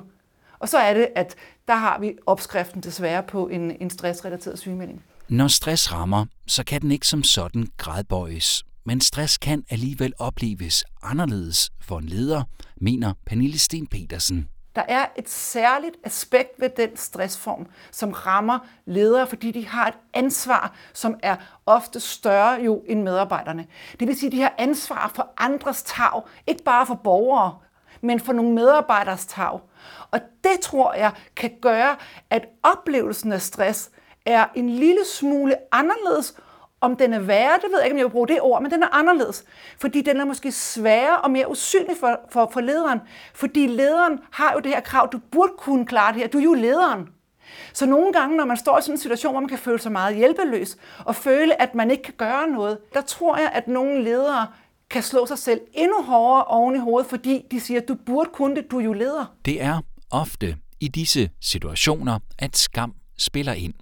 Og 0.59 0.69
så 0.69 0.77
er 0.77 0.93
det, 0.93 1.07
at 1.15 1.35
der 1.67 1.75
har 1.75 1.99
vi 1.99 2.17
opskriften 2.25 2.83
desværre 2.83 3.23
på 3.23 3.47
en, 3.47 3.81
en 3.81 3.89
stressrelateret 3.89 4.59
sygemelding. 4.59 5.03
Når 5.29 5.47
stress 5.47 5.93
rammer, 5.93 6.25
så 6.47 6.63
kan 6.63 6.81
den 6.81 6.91
ikke 6.91 7.07
som 7.07 7.23
sådan 7.23 7.67
gradbøjes. 7.77 8.63
Men 8.85 9.01
stress 9.01 9.37
kan 9.37 9.63
alligevel 9.69 10.13
opleves 10.19 10.83
anderledes 11.03 11.69
for 11.81 11.97
en 11.99 12.05
leder, 12.05 12.43
mener 12.77 13.13
Pernille 13.25 13.59
Sten 13.59 13.87
Petersen. 13.87 14.47
Der 14.75 14.83
er 14.87 15.05
et 15.15 15.29
særligt 15.29 15.95
aspekt 16.03 16.61
ved 16.61 16.69
den 16.69 16.97
stressform, 16.97 17.67
som 17.91 18.11
rammer 18.11 18.59
ledere, 18.85 19.27
fordi 19.27 19.51
de 19.51 19.67
har 19.67 19.87
et 19.87 19.97
ansvar, 20.13 20.73
som 20.93 21.19
er 21.23 21.35
ofte 21.65 21.99
større 21.99 22.61
jo 22.61 22.83
end 22.87 23.03
medarbejderne. 23.03 23.67
Det 23.99 24.07
vil 24.07 24.19
sige, 24.19 24.27
at 24.27 24.31
de 24.31 24.41
har 24.41 24.53
ansvar 24.57 25.11
for 25.15 25.29
andres 25.37 25.83
tag, 25.83 26.21
ikke 26.47 26.63
bare 26.63 26.85
for 26.85 26.95
borgere, 26.95 27.57
men 28.01 28.19
for 28.19 28.33
nogle 28.33 28.53
medarbejderes 28.53 29.25
tag. 29.25 29.59
Og 30.11 30.19
det 30.43 30.59
tror 30.61 30.93
jeg 30.93 31.11
kan 31.35 31.51
gøre, 31.61 31.95
at 32.29 32.45
oplevelsen 32.63 33.31
af 33.31 33.41
stress 33.41 33.89
er 34.25 34.45
en 34.55 34.69
lille 34.69 35.05
smule 35.05 35.55
anderledes, 35.71 36.35
om 36.81 36.95
den 36.95 37.13
er 37.13 37.19
værre, 37.19 37.55
det 37.61 37.71
ved 37.71 37.77
jeg 37.77 37.85
ikke, 37.85 37.93
om 37.93 37.97
jeg 37.97 38.05
vil 38.05 38.11
bruge 38.11 38.27
det 38.27 38.41
ord, 38.41 38.61
men 38.61 38.71
den 38.71 38.83
er 38.83 38.87
anderledes. 38.95 39.43
Fordi 39.79 40.01
den 40.01 40.19
er 40.19 40.25
måske 40.25 40.51
sværere 40.51 41.17
og 41.17 41.31
mere 41.31 41.51
usynlig 41.51 41.97
for, 41.99 42.19
for, 42.31 42.49
for 42.53 42.61
lederen. 42.61 42.99
Fordi 43.33 43.67
lederen 43.67 44.19
har 44.31 44.53
jo 44.53 44.59
det 44.59 44.71
her 44.71 44.79
krav, 44.79 45.09
du 45.11 45.19
burde 45.31 45.51
kunne 45.57 45.85
klare 45.85 46.13
det 46.13 46.21
her, 46.21 46.27
du 46.27 46.37
er 46.37 46.43
jo 46.43 46.53
lederen. 46.53 47.09
Så 47.73 47.85
nogle 47.85 48.13
gange, 48.13 48.37
når 48.37 48.45
man 48.45 48.57
står 48.57 48.79
i 48.79 48.81
sådan 48.81 48.93
en 48.93 48.97
situation, 48.97 49.31
hvor 49.31 49.39
man 49.39 49.49
kan 49.49 49.57
føle 49.57 49.79
sig 49.79 49.91
meget 49.91 50.15
hjælpeløs, 50.15 50.77
og 51.05 51.15
føle, 51.15 51.61
at 51.61 51.75
man 51.75 51.91
ikke 51.91 52.03
kan 52.03 52.13
gøre 52.17 52.47
noget, 52.47 52.77
der 52.93 53.01
tror 53.01 53.37
jeg, 53.37 53.51
at 53.53 53.67
nogle 53.67 54.03
ledere 54.03 54.47
kan 54.89 55.03
slå 55.03 55.25
sig 55.25 55.37
selv 55.37 55.61
endnu 55.73 56.01
hårdere 56.03 56.43
oven 56.43 56.75
i 56.75 56.79
hovedet, 56.79 57.09
fordi 57.09 57.45
de 57.51 57.59
siger, 57.59 57.81
du 57.81 57.95
burde 58.05 58.29
kunne 58.33 58.55
det, 58.55 58.71
du 58.71 58.79
er 58.79 58.83
jo 58.83 58.93
leder. 58.93 59.35
Det 59.45 59.63
er 59.63 59.81
ofte 60.11 60.55
i 60.79 60.87
disse 60.87 61.29
situationer, 61.41 62.19
at 62.39 62.57
skam 62.57 62.93
spiller 63.17 63.53
ind 63.53 63.73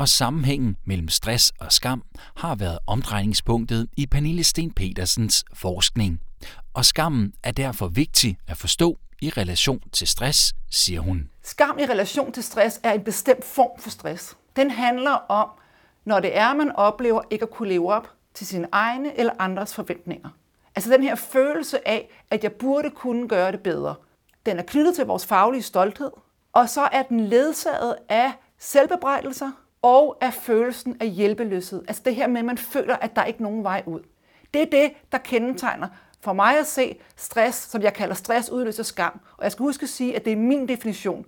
og 0.00 0.08
sammenhængen 0.08 0.76
mellem 0.84 1.08
stress 1.08 1.52
og 1.60 1.72
skam 1.72 2.02
har 2.36 2.54
været 2.54 2.78
omdrejningspunktet 2.86 3.86
i 3.96 4.06
Pernille 4.06 4.44
Sten 4.44 4.70
Petersens 4.70 5.44
forskning. 5.54 6.20
Og 6.74 6.84
skammen 6.84 7.32
er 7.42 7.50
derfor 7.50 7.88
vigtig 7.88 8.38
at 8.48 8.56
forstå 8.56 8.98
i 9.22 9.30
relation 9.30 9.80
til 9.92 10.06
stress, 10.06 10.54
siger 10.70 11.00
hun. 11.00 11.30
Skam 11.42 11.78
i 11.78 11.86
relation 11.86 12.32
til 12.32 12.42
stress 12.42 12.80
er 12.82 12.92
en 12.92 13.04
bestemt 13.04 13.44
form 13.44 13.80
for 13.80 13.90
stress. 13.90 14.36
Den 14.56 14.70
handler 14.70 15.10
om, 15.10 15.48
når 16.04 16.20
det 16.20 16.36
er, 16.38 16.54
man 16.54 16.72
oplever 16.76 17.22
ikke 17.30 17.42
at 17.42 17.50
kunne 17.50 17.68
leve 17.68 17.92
op 17.92 18.08
til 18.34 18.46
sine 18.46 18.68
egne 18.72 19.18
eller 19.18 19.32
andres 19.38 19.74
forventninger. 19.74 20.28
Altså 20.76 20.90
den 20.90 21.02
her 21.02 21.14
følelse 21.14 21.88
af, 21.88 22.22
at 22.30 22.44
jeg 22.44 22.52
burde 22.52 22.90
kunne 22.90 23.28
gøre 23.28 23.52
det 23.52 23.60
bedre. 23.60 23.94
Den 24.46 24.58
er 24.58 24.62
knyttet 24.62 24.94
til 24.94 25.06
vores 25.06 25.26
faglige 25.26 25.62
stolthed, 25.62 26.10
og 26.52 26.68
så 26.68 26.80
er 26.92 27.02
den 27.02 27.20
ledsaget 27.20 27.96
af 28.08 28.32
selvbebrejdelser, 28.58 29.50
og 29.82 30.18
af 30.20 30.34
følelsen 30.34 30.96
af 31.00 31.08
hjælpeløshed. 31.08 31.82
Altså 31.88 32.02
det 32.04 32.14
her 32.14 32.26
med, 32.26 32.38
at 32.38 32.44
man 32.44 32.58
føler, 32.58 32.96
at 32.96 33.16
der 33.16 33.24
ikke 33.24 33.36
er 33.36 33.42
nogen 33.42 33.64
vej 33.64 33.82
ud. 33.86 34.00
Det 34.54 34.62
er 34.62 34.66
det, 34.66 34.92
der 35.12 35.18
kendetegner 35.18 35.88
for 36.20 36.32
mig 36.32 36.58
at 36.58 36.66
se 36.66 36.96
stress, 37.16 37.58
som 37.58 37.82
jeg 37.82 37.94
kalder 37.94 38.14
stress, 38.14 38.50
udløser 38.50 38.82
skam. 38.82 39.20
Og 39.36 39.44
jeg 39.44 39.52
skal 39.52 39.62
huske 39.62 39.82
at 39.82 39.88
sige, 39.88 40.16
at 40.16 40.24
det 40.24 40.32
er 40.32 40.36
min 40.36 40.68
definition. 40.68 41.26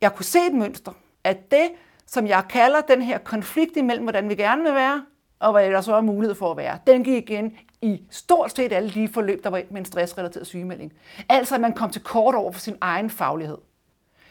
Jeg 0.00 0.14
kunne 0.14 0.24
se 0.24 0.38
et 0.46 0.54
mønster, 0.54 0.92
at 1.24 1.50
det, 1.50 1.70
som 2.06 2.26
jeg 2.26 2.44
kalder 2.48 2.80
den 2.80 3.02
her 3.02 3.18
konflikt 3.18 3.76
imellem, 3.76 4.04
hvordan 4.04 4.28
vi 4.28 4.34
gerne 4.34 4.62
vil 4.62 4.74
være, 4.74 5.04
og 5.38 5.52
hvad 5.52 5.70
der 5.70 5.80
så 5.80 5.94
er 5.94 6.00
mulighed 6.00 6.34
for 6.34 6.50
at 6.50 6.56
være, 6.56 6.78
den 6.86 7.04
gik 7.04 7.30
igen 7.30 7.56
i 7.82 8.02
stort 8.10 8.56
set 8.56 8.72
alle 8.72 8.90
de 8.90 9.08
forløb, 9.08 9.44
der 9.44 9.50
var 9.50 9.62
med 9.70 9.78
en 9.78 9.84
stressrelateret 9.84 10.46
sygemelding. 10.46 10.92
Altså, 11.28 11.54
at 11.54 11.60
man 11.60 11.72
kom 11.72 11.90
til 11.90 12.02
kort 12.02 12.34
over 12.34 12.52
for 12.52 12.60
sin 12.60 12.76
egen 12.80 13.10
faglighed. 13.10 13.58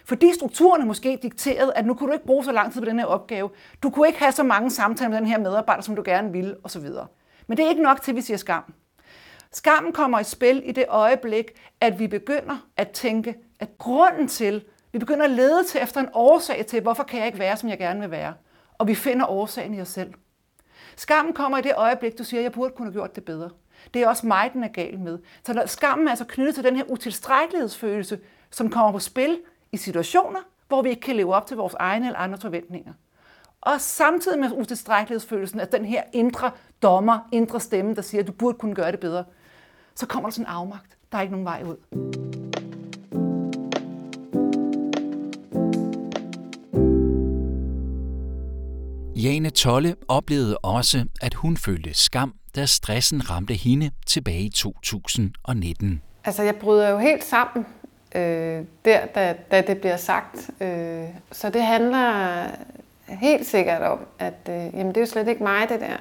Fordi 0.05 0.33
strukturerne 0.33 0.85
måske 0.85 1.19
dikterede, 1.21 1.73
at 1.75 1.85
nu 1.85 1.93
kunne 1.93 2.07
du 2.07 2.13
ikke 2.13 2.25
bruge 2.25 2.43
så 2.43 2.51
lang 2.51 2.73
tid 2.73 2.81
på 2.81 2.85
den 2.85 2.99
her 2.99 3.05
opgave. 3.05 3.49
Du 3.83 3.89
kunne 3.89 4.07
ikke 4.07 4.19
have 4.19 4.31
så 4.31 4.43
mange 4.43 4.69
samtaler 4.69 5.09
med 5.09 5.17
den 5.17 5.27
her 5.27 5.39
medarbejder, 5.39 5.81
som 5.81 5.95
du 5.95 6.01
gerne 6.05 6.31
ville, 6.31 6.55
osv. 6.63 6.89
Men 7.47 7.57
det 7.57 7.65
er 7.65 7.69
ikke 7.69 7.81
nok 7.81 8.01
til, 8.01 8.11
at 8.11 8.15
vi 8.15 8.21
siger 8.21 8.37
skam. 8.37 8.73
Skammen 9.51 9.93
kommer 9.93 10.19
i 10.19 10.23
spil 10.23 10.61
i 10.65 10.71
det 10.71 10.85
øjeblik, 10.89 11.51
at 11.81 11.99
vi 11.99 12.07
begynder 12.07 12.67
at 12.77 12.89
tænke, 12.89 13.35
at 13.59 13.77
grunden 13.77 14.27
til, 14.27 14.63
vi 14.91 14.99
begynder 14.99 15.25
at 15.25 15.31
lede 15.31 15.63
til 15.63 15.81
efter 15.83 16.01
en 16.01 16.09
årsag 16.13 16.65
til, 16.65 16.81
hvorfor 16.81 17.03
kan 17.03 17.19
jeg 17.19 17.27
ikke 17.27 17.39
være, 17.39 17.57
som 17.57 17.69
jeg 17.69 17.77
gerne 17.77 17.99
vil 17.99 18.11
være. 18.11 18.33
Og 18.77 18.87
vi 18.87 18.95
finder 18.95 19.25
årsagen 19.29 19.73
i 19.73 19.81
os 19.81 19.87
selv. 19.87 20.13
Skammen 20.95 21.33
kommer 21.33 21.57
i 21.57 21.61
det 21.61 21.71
øjeblik, 21.75 22.17
du 22.17 22.23
siger, 22.23 22.41
jeg 22.41 22.51
burde 22.51 22.73
kunne 22.75 22.85
have 22.85 22.93
gjort 22.93 23.15
det 23.15 23.25
bedre. 23.25 23.49
Det 23.93 24.01
er 24.01 24.07
også 24.07 24.27
mig, 24.27 24.49
den 24.53 24.63
er 24.63 24.67
gal 24.67 24.99
med. 24.99 25.19
Så 25.45 25.63
skammen 25.65 26.07
er 26.07 26.11
altså 26.11 26.25
knyttet 26.25 26.55
til 26.55 26.63
den 26.63 26.75
her 26.75 26.83
utilstrækkelighedsfølelse, 26.87 28.19
som 28.51 28.69
kommer 28.69 28.91
på 28.91 28.99
spil 28.99 29.37
i 29.73 29.77
situationer, 29.77 30.39
hvor 30.67 30.81
vi 30.81 30.89
ikke 30.89 31.01
kan 31.01 31.15
leve 31.15 31.35
op 31.35 31.47
til 31.47 31.57
vores 31.57 31.73
egne 31.79 32.05
eller 32.05 32.19
andres 32.19 32.41
forventninger. 32.41 32.93
Og 33.61 33.81
samtidig 33.81 34.39
med 34.39 34.51
utilstrækkelighedsfølelsen 34.51 35.59
af 35.59 35.67
den 35.67 35.85
her 35.85 36.03
indre 36.13 36.51
dommer, 36.81 37.19
indre 37.31 37.59
stemme, 37.59 37.95
der 37.95 38.01
siger, 38.01 38.21
at 38.21 38.27
du 38.27 38.31
burde 38.31 38.57
kunne 38.57 38.75
gøre 38.75 38.91
det 38.91 38.99
bedre, 38.99 39.23
så 39.95 40.07
kommer 40.07 40.29
der 40.29 40.33
sådan 40.33 40.45
en 40.45 40.49
afmagt. 40.49 40.97
Der 41.11 41.17
er 41.17 41.21
ikke 41.21 41.31
nogen 41.31 41.45
vej 41.45 41.63
ud. 41.63 41.77
Jane 49.15 49.49
Tolle 49.49 49.95
oplevede 50.07 50.57
også, 50.57 51.05
at 51.21 51.33
hun 51.33 51.57
følte 51.57 51.93
skam, 51.93 52.33
da 52.55 52.65
stressen 52.65 53.29
ramte 53.29 53.53
hende 53.53 53.91
tilbage 54.07 54.41
i 54.41 54.49
2019. 54.49 56.01
Altså, 56.25 56.43
jeg 56.43 56.55
bryder 56.55 56.89
jo 56.89 56.97
helt 56.97 57.23
sammen 57.23 57.65
øh, 58.15 58.63
der, 58.85 59.05
da, 59.05 59.35
da 59.51 59.61
det 59.61 59.81
bliver 59.81 59.97
sagt. 59.97 60.49
Øh, 60.61 61.05
så 61.31 61.49
det 61.49 61.63
handler 61.63 62.45
helt 63.07 63.47
sikkert 63.47 63.81
om, 63.81 63.99
at 64.19 64.49
øh, 64.49 64.55
jamen, 64.55 64.87
det 64.87 64.97
er 64.97 65.01
jo 65.01 65.07
slet 65.07 65.27
ikke 65.27 65.43
mig, 65.43 65.69
det 65.69 65.79
der. 65.79 65.97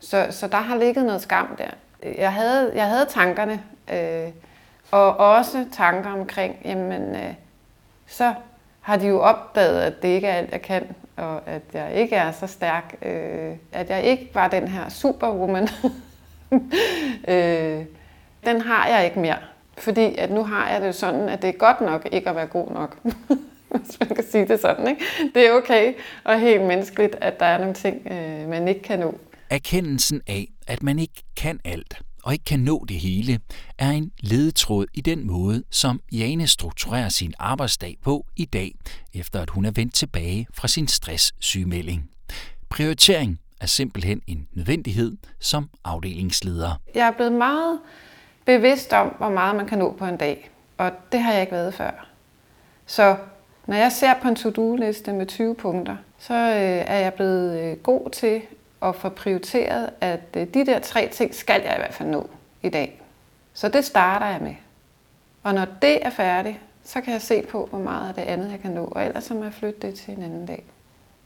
Så, 0.00 0.26
så 0.30 0.48
der 0.48 0.56
har 0.56 0.76
ligget 0.76 1.04
noget 1.04 1.22
skam 1.22 1.56
der. 1.58 1.70
Jeg 2.18 2.32
havde, 2.32 2.72
jeg 2.74 2.86
havde 2.86 3.06
tankerne, 3.08 3.62
øh, 3.92 4.28
og 4.90 5.16
også 5.16 5.66
tanker 5.72 6.12
omkring, 6.12 6.56
jamen, 6.64 7.02
øh, 7.14 7.34
så 8.06 8.34
har 8.80 8.96
de 8.96 9.06
jo 9.06 9.20
opdaget, 9.20 9.80
at 9.80 10.02
det 10.02 10.08
ikke 10.08 10.26
er 10.26 10.34
alt, 10.34 10.52
jeg 10.52 10.62
kan, 10.62 10.96
og 11.16 11.40
at 11.46 11.62
jeg 11.72 11.92
ikke 11.94 12.16
er 12.16 12.32
så 12.32 12.46
stærk, 12.46 12.94
øh, 13.02 13.56
at 13.72 13.90
jeg 13.90 14.02
ikke 14.02 14.30
var 14.34 14.48
den 14.48 14.68
her 14.68 14.88
superwoman. 14.88 15.68
øh, 17.28 17.84
den 18.44 18.60
har 18.60 18.88
jeg 18.88 19.04
ikke 19.04 19.20
mere, 19.20 19.38
fordi 19.80 20.14
at 20.18 20.30
nu 20.30 20.44
har 20.44 20.70
jeg 20.70 20.80
det 20.80 20.94
sådan, 20.94 21.28
at 21.28 21.42
det 21.42 21.48
er 21.48 21.58
godt 21.58 21.80
nok 21.80 22.08
ikke 22.12 22.30
at 22.30 22.36
være 22.36 22.46
god 22.46 22.70
nok. 22.70 22.98
hvis 23.70 24.00
man 24.00 24.08
kan 24.08 24.24
sige 24.30 24.48
det 24.48 24.60
sådan. 24.60 24.88
Ikke? 24.88 25.02
Det 25.34 25.46
er 25.46 25.52
okay 25.52 25.94
og 26.24 26.40
helt 26.40 26.62
menneskeligt, 26.62 27.16
at 27.20 27.40
der 27.40 27.46
er 27.46 27.58
nogle 27.58 27.74
ting, 27.74 28.06
øh, 28.10 28.48
man 28.48 28.68
ikke 28.68 28.82
kan 28.82 28.98
nå. 28.98 29.18
Erkendelsen 29.50 30.20
af, 30.26 30.48
at 30.66 30.82
man 30.82 30.98
ikke 30.98 31.22
kan 31.36 31.60
alt 31.64 32.02
og 32.22 32.32
ikke 32.32 32.44
kan 32.44 32.60
nå 32.60 32.84
det 32.88 32.96
hele, 32.96 33.40
er 33.78 33.90
en 33.90 34.12
ledetråd 34.20 34.86
i 34.94 35.00
den 35.00 35.26
måde, 35.26 35.64
som 35.70 36.00
Jane 36.12 36.46
strukturerer 36.46 37.08
sin 37.08 37.34
arbejdsdag 37.38 37.96
på 38.02 38.26
i 38.36 38.44
dag, 38.44 38.74
efter 39.14 39.40
at 39.40 39.50
hun 39.50 39.64
er 39.64 39.70
vendt 39.70 39.94
tilbage 39.94 40.46
fra 40.54 40.68
sin 40.68 40.88
stresssygemelding. 40.88 42.10
Prioritering 42.68 43.38
er 43.60 43.66
simpelthen 43.66 44.22
en 44.26 44.48
nødvendighed 44.52 45.16
som 45.40 45.70
afdelingsleder. 45.84 46.80
Jeg 46.94 47.06
er 47.06 47.12
blevet 47.12 47.32
meget 47.32 47.78
bevidst 48.48 48.92
om, 48.92 49.08
hvor 49.18 49.28
meget 49.28 49.56
man 49.56 49.66
kan 49.66 49.78
nå 49.78 49.92
på 49.92 50.04
en 50.04 50.16
dag, 50.16 50.50
og 50.78 50.90
det 51.12 51.20
har 51.20 51.32
jeg 51.32 51.40
ikke 51.40 51.52
været 51.52 51.74
før. 51.74 52.06
Så 52.86 53.16
når 53.66 53.76
jeg 53.76 53.92
ser 53.92 54.14
på 54.22 54.28
en 54.28 54.36
to-do-liste 54.36 55.12
med 55.12 55.26
20 55.26 55.54
punkter, 55.54 55.96
så 56.18 56.34
øh, 56.34 56.84
er 56.86 56.98
jeg 56.98 57.14
blevet 57.14 57.60
øh, 57.60 57.76
god 57.76 58.10
til 58.10 58.42
at 58.82 58.96
få 58.96 59.08
prioriteret, 59.08 59.90
at 60.00 60.20
øh, 60.36 60.46
de 60.54 60.66
der 60.66 60.78
tre 60.78 61.08
ting 61.08 61.34
skal 61.34 61.62
jeg 61.62 61.74
i 61.74 61.78
hvert 61.78 61.94
fald 61.94 62.08
nå 62.08 62.30
i 62.62 62.68
dag. 62.68 63.02
Så 63.54 63.68
det 63.68 63.84
starter 63.84 64.26
jeg 64.26 64.40
med. 64.40 64.54
Og 65.42 65.54
når 65.54 65.66
det 65.82 66.06
er 66.06 66.10
færdigt, 66.10 66.56
så 66.84 67.00
kan 67.00 67.12
jeg 67.12 67.22
se 67.22 67.42
på, 67.42 67.66
hvor 67.70 67.78
meget 67.78 68.08
af 68.08 68.14
det 68.14 68.22
andet 68.22 68.50
jeg 68.50 68.60
kan 68.60 68.70
nå, 68.70 68.84
og 68.84 69.04
ellers 69.04 69.24
så 69.24 69.34
må 69.34 69.44
jeg 69.44 69.52
flytte 69.52 69.86
det 69.86 69.94
til 69.94 70.16
en 70.16 70.22
anden 70.22 70.46
dag. 70.46 70.64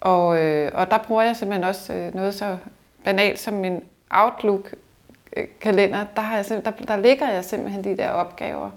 Og, 0.01 0.43
øh, 0.43 0.71
og 0.75 0.91
der 0.91 0.99
bruger 0.99 1.23
jeg 1.23 1.37
simpelthen 1.37 1.65
også 1.65 1.93
øh, 1.93 2.15
noget 2.15 2.35
så 2.35 2.57
banalt 3.05 3.39
som 3.39 3.55
min 3.55 3.81
Outlook 4.11 4.75
kalender, 5.61 6.05
Der, 6.17 6.23
har 6.23 6.37
jeg 6.37 6.65
der, 6.65 6.71
der 6.71 6.97
ligger 6.97 7.31
jeg 7.31 7.45
simpelthen 7.45 7.85
de 7.85 7.97
der 7.97 8.11
opgaver, 8.11 8.71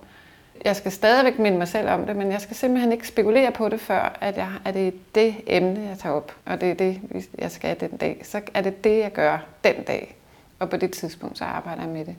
jeg 0.65 0.75
skal 0.75 0.91
stadigvæk 0.91 1.39
minde 1.39 1.57
mig 1.57 1.67
selv 1.67 1.89
om 1.89 2.05
det, 2.05 2.15
men 2.15 2.31
jeg 2.31 2.41
skal 2.41 2.55
simpelthen 2.55 2.91
ikke 2.91 3.07
spekulere 3.07 3.51
på 3.51 3.69
det, 3.69 3.79
før 3.79 4.17
at, 4.21 4.37
jeg, 4.37 4.49
at 4.65 4.73
det 4.73 4.87
er 4.87 4.91
det 5.15 5.35
emne, 5.47 5.87
jeg 5.89 5.97
tager 5.97 6.15
op, 6.15 6.35
og 6.45 6.61
det 6.61 6.71
er 6.71 6.75
det, 6.75 7.01
jeg 7.37 7.51
skal 7.51 7.79
den 7.79 7.97
dag. 7.97 8.21
Så 8.23 8.41
er 8.53 8.61
det 8.61 8.83
det, 8.83 8.99
jeg 8.99 9.11
gør 9.11 9.37
den 9.63 9.83
dag, 9.83 10.15
og 10.59 10.69
på 10.69 10.77
det 10.77 10.91
tidspunkt, 10.91 11.37
så 11.37 11.45
arbejder 11.45 11.81
jeg 11.81 11.91
med 11.91 12.05
det. 12.05 12.15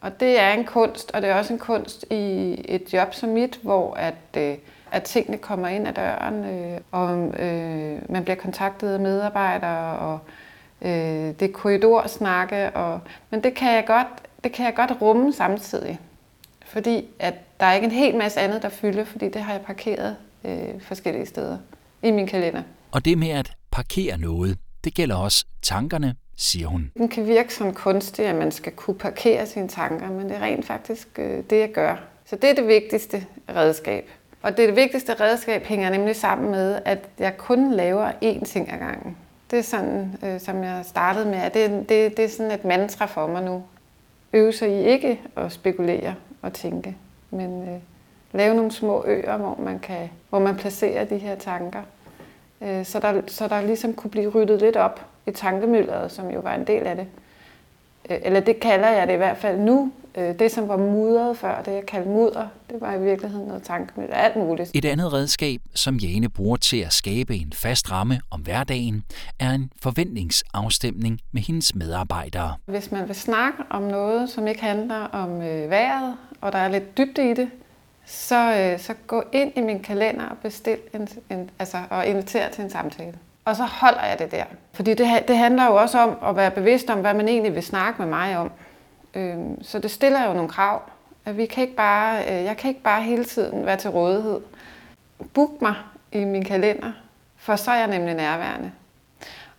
Og 0.00 0.20
det 0.20 0.40
er 0.40 0.52
en 0.52 0.64
kunst, 0.64 1.10
og 1.14 1.22
det 1.22 1.30
er 1.30 1.34
også 1.34 1.52
en 1.52 1.58
kunst 1.58 2.04
i 2.10 2.54
et 2.68 2.92
job 2.92 3.14
som 3.14 3.28
mit, 3.28 3.60
hvor 3.62 3.94
at, 3.94 4.14
øh, 4.36 4.54
at 4.92 5.02
tingene 5.02 5.38
kommer 5.38 5.68
ind 5.68 5.88
ad 5.88 5.92
døren, 5.92 6.44
øh, 6.44 6.80
og 6.92 7.40
øh, 7.42 8.10
man 8.10 8.24
bliver 8.24 8.36
kontaktet 8.36 8.94
af 8.94 9.00
medarbejdere, 9.00 9.98
og 9.98 10.18
øh, 10.82 10.90
det 10.90 11.42
er 11.42 11.52
korridorsnakke, 11.52 12.70
og, 12.70 13.00
men 13.30 13.44
det 13.44 13.54
kan, 13.54 13.74
jeg 13.74 13.84
godt, 13.86 14.06
det 14.44 14.52
kan 14.52 14.64
jeg 14.66 14.74
godt 14.74 14.92
rumme 15.00 15.32
samtidig. 15.32 15.98
Fordi 16.66 17.04
at 17.18 17.34
der 17.60 17.66
er 17.66 17.74
ikke 17.74 17.84
en 17.84 17.90
hel 17.90 18.16
masse 18.16 18.40
andet, 18.40 18.62
der 18.62 18.68
fylder, 18.68 19.04
fordi 19.04 19.28
det 19.28 19.42
har 19.42 19.52
jeg 19.52 19.60
parkeret 19.60 20.16
øh, 20.44 20.80
forskellige 20.80 21.26
steder 21.26 21.58
i 22.02 22.10
min 22.10 22.26
kalender. 22.26 22.62
Og 22.90 23.04
det 23.04 23.18
med 23.18 23.28
at 23.28 23.52
parkere 23.70 24.18
noget, 24.18 24.58
det 24.84 24.94
gælder 24.94 25.16
også 25.16 25.44
tankerne, 25.62 26.14
siger 26.36 26.66
hun. 26.66 26.90
Den 26.96 27.08
kan 27.08 27.26
virke 27.26 27.54
som 27.54 27.74
kunstig, 27.74 28.26
at 28.26 28.34
man 28.34 28.52
skal 28.52 28.72
kunne 28.72 28.98
parkere 28.98 29.46
sine 29.46 29.68
tanker, 29.68 30.10
men 30.10 30.28
det 30.28 30.36
er 30.36 30.40
rent 30.40 30.66
faktisk 30.66 31.08
øh, 31.18 31.42
det, 31.50 31.58
jeg 31.60 31.72
gør. 31.72 31.96
Så 32.26 32.36
det 32.36 32.50
er 32.50 32.54
det 32.54 32.66
vigtigste 32.66 33.26
redskab. 33.48 34.10
Og 34.42 34.56
det, 34.56 34.68
det 34.68 34.76
vigtigste 34.76 35.14
redskab 35.20 35.64
hænger 35.64 35.90
nemlig 35.90 36.16
sammen 36.16 36.50
med, 36.50 36.78
at 36.84 36.98
jeg 37.18 37.36
kun 37.36 37.72
laver 37.72 38.12
én 38.12 38.44
ting 38.44 38.72
ad 38.72 38.78
gangen. 38.78 39.16
Det 39.50 39.58
er 39.58 39.62
sådan, 39.62 40.18
øh, 40.22 40.40
som 40.40 40.62
jeg 40.64 40.80
startede 40.84 41.26
med, 41.26 41.38
at 41.38 41.54
det, 41.54 41.88
det, 41.88 42.16
det 42.16 42.24
er 42.24 42.28
sådan 42.28 42.52
et 42.52 42.64
mantra 42.64 43.06
for 43.06 43.26
mig 43.26 43.42
nu. 43.42 43.62
Øve 44.32 44.52
sig 44.52 44.68
i 44.70 44.84
ikke 44.84 45.20
at 45.36 45.52
spekulere 45.52 46.14
og 46.42 46.52
tænke, 46.52 46.96
men 47.30 47.68
øh, 47.68 47.78
lave 48.32 48.54
nogle 48.54 48.72
små 48.72 49.04
øer, 49.06 49.36
hvor 49.36 49.58
man, 49.62 49.78
kan, 49.78 50.10
hvor 50.30 50.38
man 50.38 50.56
placerer 50.56 51.04
de 51.04 51.18
her 51.18 51.34
tanker. 51.34 51.82
Øh, 52.60 52.84
så, 52.84 53.00
der, 53.00 53.22
så 53.26 53.48
der 53.48 53.60
ligesom 53.60 53.94
kunne 53.94 54.10
blive 54.10 54.30
ryddet 54.30 54.60
lidt 54.60 54.76
op 54.76 55.06
i 55.26 55.30
tankemylderet, 55.30 56.12
som 56.12 56.30
jo 56.30 56.40
var 56.40 56.54
en 56.54 56.66
del 56.66 56.86
af 56.86 56.96
det. 56.96 57.06
Øh, 58.10 58.18
eller 58.22 58.40
det 58.40 58.60
kalder 58.60 58.88
jeg 58.88 59.06
det 59.06 59.14
i 59.14 59.16
hvert 59.16 59.36
fald 59.36 59.58
nu. 59.58 59.92
Øh, 60.16 60.38
det, 60.38 60.52
som 60.52 60.68
var 60.68 60.76
mudret 60.76 61.36
før, 61.36 61.62
det 61.62 61.72
jeg 61.72 61.86
kaldte 61.86 62.10
mudder, 62.10 62.46
det 62.70 62.80
var 62.80 62.94
i 62.94 63.00
virkeligheden 63.02 63.46
noget 63.46 63.62
tankemøller, 63.62 64.16
alt 64.16 64.36
muligt. 64.36 64.70
Et 64.74 64.84
andet 64.84 65.12
redskab, 65.12 65.60
som 65.74 65.96
Jane 65.96 66.28
bruger 66.28 66.56
til 66.56 66.76
at 66.76 66.92
skabe 66.92 67.36
en 67.36 67.52
fast 67.52 67.92
ramme 67.92 68.20
om 68.30 68.40
hverdagen, 68.40 69.04
er 69.38 69.50
en 69.50 69.70
forventningsafstemning 69.82 71.20
med 71.32 71.42
hendes 71.42 71.74
medarbejdere. 71.74 72.54
Hvis 72.66 72.92
man 72.92 73.08
vil 73.08 73.16
snakke 73.16 73.62
om 73.70 73.82
noget, 73.82 74.30
som 74.30 74.46
ikke 74.46 74.60
handler 74.60 75.00
om 75.00 75.42
øh, 75.42 75.70
vejret, 75.70 76.14
og 76.40 76.52
der 76.52 76.58
er 76.58 76.68
lidt 76.68 76.98
dybde 76.98 77.30
i 77.30 77.34
det, 77.34 77.48
så, 78.06 78.56
øh, 78.56 78.80
så 78.80 78.94
gå 79.06 79.22
ind 79.32 79.52
i 79.56 79.60
min 79.60 79.80
kalender 79.80 80.24
og 80.24 80.36
bestil 80.42 80.78
en, 80.94 81.08
en, 81.30 81.50
altså, 81.58 81.76
og 81.90 82.06
invitere 82.06 82.50
til 82.52 82.64
en 82.64 82.70
samtale. 82.70 83.14
Og 83.44 83.56
så 83.56 83.64
holder 83.64 84.04
jeg 84.04 84.18
det 84.18 84.30
der. 84.30 84.44
Fordi 84.72 84.94
det, 84.94 85.24
det 85.28 85.36
handler 85.36 85.66
jo 85.66 85.74
også 85.74 85.98
om 85.98 86.16
at 86.28 86.36
være 86.36 86.50
bevidst 86.50 86.90
om, 86.90 87.00
hvad 87.00 87.14
man 87.14 87.28
egentlig 87.28 87.54
vil 87.54 87.62
snakke 87.62 88.02
med 88.02 88.08
mig 88.08 88.36
om. 88.38 88.50
Øhm, 89.16 89.62
så 89.62 89.78
det 89.78 89.90
stiller 89.90 90.26
jo 90.26 90.32
nogle 90.32 90.48
krav. 90.48 90.82
At 91.24 91.36
vi 91.36 91.46
kan 91.46 91.62
ikke 91.62 91.76
bare, 91.76 92.22
øh, 92.22 92.44
jeg 92.44 92.56
kan 92.56 92.68
ikke 92.68 92.82
bare 92.82 93.02
hele 93.02 93.24
tiden 93.24 93.66
være 93.66 93.76
til 93.76 93.90
rådighed. 93.90 94.40
Book 95.34 95.62
mig 95.62 95.74
i 96.12 96.24
min 96.24 96.44
kalender, 96.44 96.92
for 97.36 97.56
så 97.56 97.70
er 97.70 97.76
jeg 97.76 97.86
nemlig 97.86 98.14
nærværende. 98.14 98.72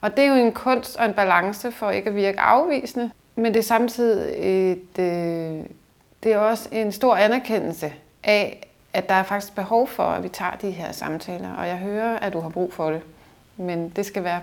Og 0.02 0.18
det 0.18 0.24
er 0.24 0.28
jo 0.28 0.46
en 0.46 0.52
kunst 0.52 0.96
og 0.96 1.06
en 1.06 1.14
balance 1.14 1.72
for 1.72 1.92
ikke 1.92 2.10
at 2.10 2.16
virke 2.16 2.40
afvisende, 2.40 3.12
men 3.36 3.54
det 3.54 3.60
er 3.60 3.64
samtidig 3.64 4.34
et, 4.72 5.00
øh, 5.00 5.66
det 6.24 6.34
er 6.34 6.38
også 6.38 6.70
en 6.72 6.92
stor 6.92 7.16
anerkendelse 7.16 7.94
af, 8.24 8.68
at 8.94 9.10
der 9.10 9.16
er 9.16 9.24
faktisk 9.24 9.56
behov 9.56 9.88
for, 9.88 10.04
at 10.04 10.24
vi 10.24 10.30
tager 10.30 10.52
de 10.52 10.72
her 10.72 10.92
samtaler, 10.92 11.54
og 11.54 11.68
jeg 11.68 11.78
hører, 11.78 12.20
at 12.20 12.34
du 12.34 12.40
har 12.40 12.50
brug 12.50 12.74
for 12.74 12.92
det. 12.92 13.02
Men 13.58 13.90
det 13.90 14.06
skal 14.06 14.24
være 14.24 14.42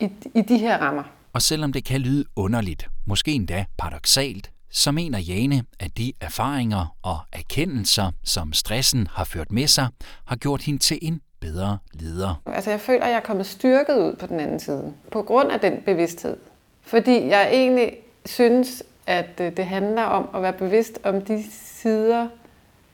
i, 0.00 0.10
i 0.34 0.42
de 0.42 0.58
her 0.58 0.78
rammer. 0.78 1.02
Og 1.32 1.42
selvom 1.42 1.72
det 1.72 1.84
kan 1.84 2.00
lyde 2.00 2.24
underligt, 2.36 2.88
måske 3.06 3.32
endda 3.32 3.64
paradoxalt, 3.78 4.50
så 4.70 4.92
mener 4.92 5.18
Jane, 5.18 5.64
at 5.80 5.98
de 5.98 6.12
erfaringer 6.20 6.96
og 7.02 7.18
erkendelser, 7.32 8.10
som 8.24 8.52
stressen 8.52 9.08
har 9.10 9.24
ført 9.24 9.52
med 9.52 9.66
sig, 9.66 9.88
har 10.24 10.36
gjort 10.36 10.62
hende 10.62 10.78
til 10.78 10.98
en 11.02 11.20
bedre 11.40 11.78
leder. 11.92 12.42
Altså 12.46 12.70
jeg 12.70 12.80
føler, 12.80 13.04
at 13.04 13.10
jeg 13.10 13.16
er 13.16 13.20
kommet 13.20 13.46
styrket 13.46 13.96
ud 13.96 14.16
på 14.16 14.26
den 14.26 14.40
anden 14.40 14.60
side, 14.60 14.92
på 15.12 15.22
grund 15.22 15.50
af 15.50 15.60
den 15.60 15.82
bevidsthed. 15.84 16.36
Fordi 16.82 17.28
jeg 17.28 17.48
egentlig 17.52 17.92
synes, 18.26 18.82
at 19.06 19.40
øh, 19.40 19.56
det 19.56 19.66
handler 19.66 20.02
om 20.02 20.28
at 20.34 20.42
være 20.42 20.52
bevidst 20.52 20.98
om 21.04 21.20
de 21.20 21.44
sider, 21.52 22.28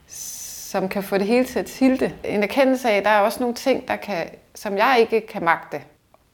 som 0.07 0.89
kan 0.89 1.03
få 1.03 1.17
det 1.17 1.27
hele 1.27 1.45
til 1.45 1.59
at 1.59 1.65
tilte. 1.65 2.13
En 2.23 2.43
erkendelse 2.43 2.89
af, 2.89 2.97
at 2.97 3.03
der 3.03 3.09
er 3.09 3.19
også 3.19 3.39
nogle 3.39 3.55
ting, 3.55 3.87
der 3.87 3.95
kan, 3.95 4.29
som 4.55 4.77
jeg 4.77 4.97
ikke 4.99 5.27
kan 5.27 5.43
magte. 5.43 5.81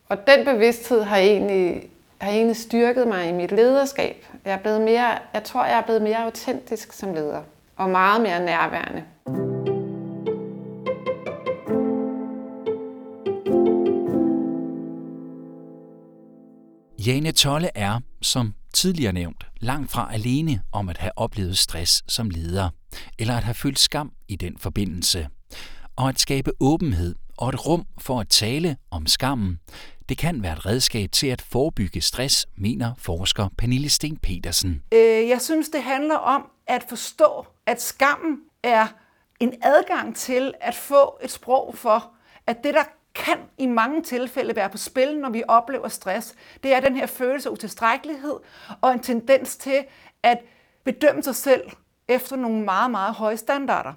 Og 0.09 0.17
den 0.27 0.45
bevidsthed 0.45 1.03
har 1.03 1.17
egentlig 1.17 1.89
har 2.23 2.31
egentlig 2.31 2.57
styrket 2.57 3.07
mig 3.07 3.29
i 3.29 3.31
mit 3.31 3.51
lederskab. 3.51 4.25
Jeg, 4.45 4.53
er 4.53 4.57
blevet 4.57 4.81
mere, 4.81 5.19
jeg 5.33 5.43
tror, 5.43 5.65
jeg 5.65 5.77
er 5.77 5.81
blevet 5.81 6.01
mere 6.01 6.23
autentisk 6.23 6.93
som 6.93 7.13
leder, 7.13 7.41
og 7.75 7.89
meget 7.89 8.21
mere 8.21 8.45
nærværende. 8.45 9.03
Jane 17.07 17.31
Tolle 17.31 17.69
er, 17.75 17.99
som 18.21 18.53
tidligere 18.73 19.13
nævnt, 19.13 19.43
langt 19.59 19.91
fra 19.91 20.09
alene 20.13 20.61
om 20.71 20.89
at 20.89 20.97
have 20.97 21.11
oplevet 21.15 21.57
stress 21.57 22.03
som 22.07 22.29
leder, 22.29 22.69
eller 23.19 23.37
at 23.37 23.43
have 23.43 23.53
følt 23.53 23.79
skam 23.79 24.11
i 24.27 24.35
den 24.35 24.57
forbindelse. 24.57 25.27
Og 25.95 26.09
at 26.09 26.19
skabe 26.19 26.51
åbenhed 26.59 27.15
og 27.37 27.49
et 27.49 27.67
rum 27.67 27.85
for 27.97 28.19
at 28.19 28.27
tale 28.27 28.77
om 28.91 29.07
skammen, 29.07 29.59
det 30.09 30.17
kan 30.17 30.43
være 30.43 30.53
et 30.53 30.65
redskab 30.65 31.11
til 31.11 31.27
at 31.27 31.41
forebygge 31.41 32.01
stress, 32.01 32.47
mener 32.55 32.93
forsker 32.97 33.47
Pernille 33.57 33.89
Sten 33.89 34.17
Petersen. 34.17 34.83
Øh, 34.91 35.29
jeg 35.29 35.41
synes, 35.41 35.69
det 35.69 35.83
handler 35.83 36.15
om 36.15 36.49
at 36.67 36.85
forstå, 36.89 37.45
at 37.65 37.81
skammen 37.81 38.37
er 38.63 38.87
en 39.39 39.53
adgang 39.61 40.15
til 40.15 40.53
at 40.61 40.75
få 40.75 41.17
et 41.23 41.31
sprog 41.31 41.77
for, 41.77 42.11
at 42.47 42.63
det, 42.63 42.73
der 42.73 42.83
kan 43.15 43.37
i 43.57 43.65
mange 43.65 44.03
tilfælde 44.03 44.55
være 44.55 44.69
på 44.69 44.77
spil, 44.77 45.19
når 45.19 45.29
vi 45.29 45.43
oplever 45.47 45.87
stress, 45.87 46.35
det 46.63 46.73
er 46.73 46.79
den 46.79 46.95
her 46.95 47.05
følelse 47.05 47.49
af 47.49 47.53
utilstrækkelighed 47.53 48.35
og 48.81 48.93
en 48.93 48.99
tendens 48.99 49.55
til 49.55 49.85
at 50.23 50.37
bedømme 50.83 51.23
sig 51.23 51.35
selv 51.35 51.61
efter 52.07 52.35
nogle 52.35 52.63
meget, 52.63 52.91
meget 52.91 53.13
høje 53.13 53.37
standarder. 53.37 53.93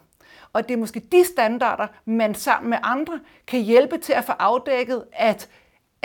Og 0.53 0.69
det 0.69 0.75
er 0.75 0.79
måske 0.79 1.01
de 1.01 1.25
standarder, 1.25 1.87
man 2.05 2.35
sammen 2.35 2.71
med 2.71 2.79
andre 2.83 3.21
kan 3.47 3.61
hjælpe 3.61 3.99
til 3.99 4.13
at 4.13 4.25
få 4.25 4.33
afdækket, 4.33 5.05
at 5.13 5.49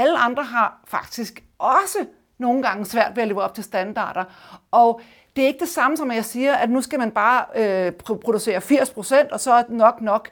alle 0.01 0.17
andre 0.17 0.43
har 0.43 0.81
faktisk 0.87 1.43
også 1.59 2.05
nogle 2.37 2.63
gange 2.63 2.85
svært 2.85 3.15
ved 3.15 3.23
at 3.23 3.27
leve 3.27 3.41
op 3.41 3.53
til 3.55 3.63
standarder. 3.63 4.23
Og 4.71 5.01
det 5.35 5.43
er 5.43 5.47
ikke 5.47 5.59
det 5.59 5.69
samme 5.69 5.97
som, 5.97 6.11
at 6.11 6.15
jeg 6.15 6.25
siger, 6.25 6.55
at 6.55 6.69
nu 6.69 6.81
skal 6.81 6.99
man 6.99 7.11
bare 7.11 7.45
øh, 7.55 7.91
producere 7.91 8.61
80 8.61 8.89
procent, 8.89 9.31
og 9.31 9.39
så 9.39 9.53
er 9.53 9.61
det 9.61 9.71
nok 9.71 10.01
nok. 10.01 10.29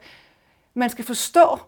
Man 0.74 0.90
skal 0.90 1.04
forstå, 1.04 1.58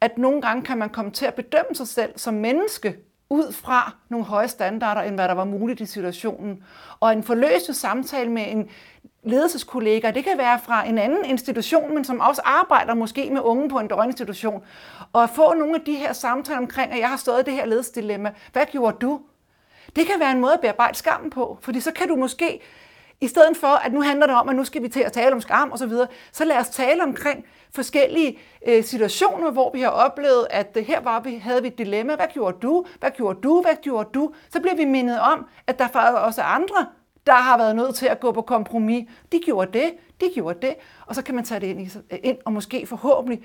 at 0.00 0.18
nogle 0.18 0.42
gange 0.42 0.62
kan 0.62 0.78
man 0.78 0.88
komme 0.88 1.10
til 1.10 1.26
at 1.26 1.34
bedømme 1.34 1.74
sig 1.74 1.88
selv 1.88 2.18
som 2.18 2.34
menneske 2.34 2.96
ud 3.30 3.52
fra 3.52 3.94
nogle 4.08 4.26
høje 4.26 4.48
standarder, 4.48 5.00
end 5.00 5.14
hvad 5.14 5.28
der 5.28 5.34
var 5.34 5.44
muligt 5.44 5.80
i 5.80 5.86
situationen. 5.86 6.64
Og 7.00 7.12
en 7.12 7.22
forløsende 7.22 7.74
samtale 7.74 8.30
med 8.30 8.44
en 8.48 8.68
ledelseskollega, 9.22 10.10
det 10.10 10.24
kan 10.24 10.38
være 10.38 10.58
fra 10.58 10.88
en 10.88 10.98
anden 10.98 11.24
institution, 11.24 11.94
men 11.94 12.04
som 12.04 12.20
også 12.20 12.42
arbejder 12.44 12.94
måske 12.94 13.30
med 13.30 13.40
unge 13.40 13.68
på 13.68 13.78
en 13.78 13.88
døgninstitution, 13.88 14.62
og 15.12 15.22
at 15.22 15.30
få 15.30 15.54
nogle 15.54 15.74
af 15.74 15.80
de 15.80 15.94
her 15.94 16.12
samtaler 16.12 16.58
omkring, 16.58 16.92
at 16.92 16.98
jeg 16.98 17.08
har 17.08 17.16
stået 17.16 17.40
i 17.40 17.44
det 17.44 17.54
her 17.54 17.64
ledelsesdilemma. 17.66 18.32
Hvad 18.52 18.66
gjorde 18.66 18.96
du? 19.00 19.20
Det 19.96 20.06
kan 20.06 20.20
være 20.20 20.32
en 20.32 20.40
måde 20.40 20.54
at 20.54 20.60
bearbejde 20.60 20.98
skammen 20.98 21.30
på, 21.30 21.58
fordi 21.60 21.80
så 21.80 21.92
kan 21.92 22.08
du 22.08 22.16
måske, 22.16 22.60
i 23.20 23.28
stedet 23.28 23.56
for 23.56 23.66
at 23.66 23.92
nu 23.92 24.02
handler 24.02 24.26
det 24.26 24.36
om, 24.36 24.48
at 24.48 24.56
nu 24.56 24.64
skal 24.64 24.82
vi 24.82 24.88
til 24.88 25.00
at 25.00 25.12
tale 25.12 25.32
om 25.32 25.40
skam 25.40 25.72
osv., 25.72 25.88
så, 25.88 26.06
så 26.32 26.44
lad 26.44 26.56
os 26.56 26.68
tale 26.68 27.02
omkring 27.02 27.44
forskellige 27.74 28.38
øh, 28.66 28.84
situationer, 28.84 29.50
hvor 29.50 29.70
vi 29.72 29.80
har 29.80 29.90
oplevet, 29.90 30.46
at 30.50 30.76
øh, 30.76 30.86
her 30.86 31.00
var 31.00 31.20
vi, 31.20 31.36
havde 31.36 31.62
vi 31.62 31.68
et 31.68 31.78
dilemma. 31.78 32.16
Hvad 32.16 32.26
gjorde 32.32 32.56
du? 32.62 32.84
Hvad 33.00 33.10
gjorde 33.10 33.40
du? 33.40 33.60
Hvad 33.60 33.82
gjorde 33.82 34.08
du? 34.14 34.32
Så 34.50 34.60
bliver 34.60 34.76
vi 34.76 34.84
mindet 34.84 35.20
om, 35.20 35.46
at 35.66 35.78
der 35.78 35.88
faktisk 35.88 36.16
også 36.16 36.40
er 36.40 36.46
andre, 36.46 36.86
der 37.26 37.32
har 37.32 37.58
været 37.58 37.76
nødt 37.76 37.94
til 37.94 38.06
at 38.06 38.20
gå 38.20 38.32
på 38.32 38.42
kompromis. 38.42 39.08
De 39.32 39.40
gjorde 39.44 39.78
det, 39.78 39.92
de 40.20 40.30
gjorde 40.34 40.66
det, 40.66 40.74
og 41.06 41.14
så 41.14 41.22
kan 41.22 41.34
man 41.34 41.44
tage 41.44 41.60
det 41.60 41.66
ind, 41.66 41.80
i, 41.80 41.90
ind 42.22 42.38
og 42.44 42.52
måske 42.52 42.86
forhåbentlig 42.86 43.42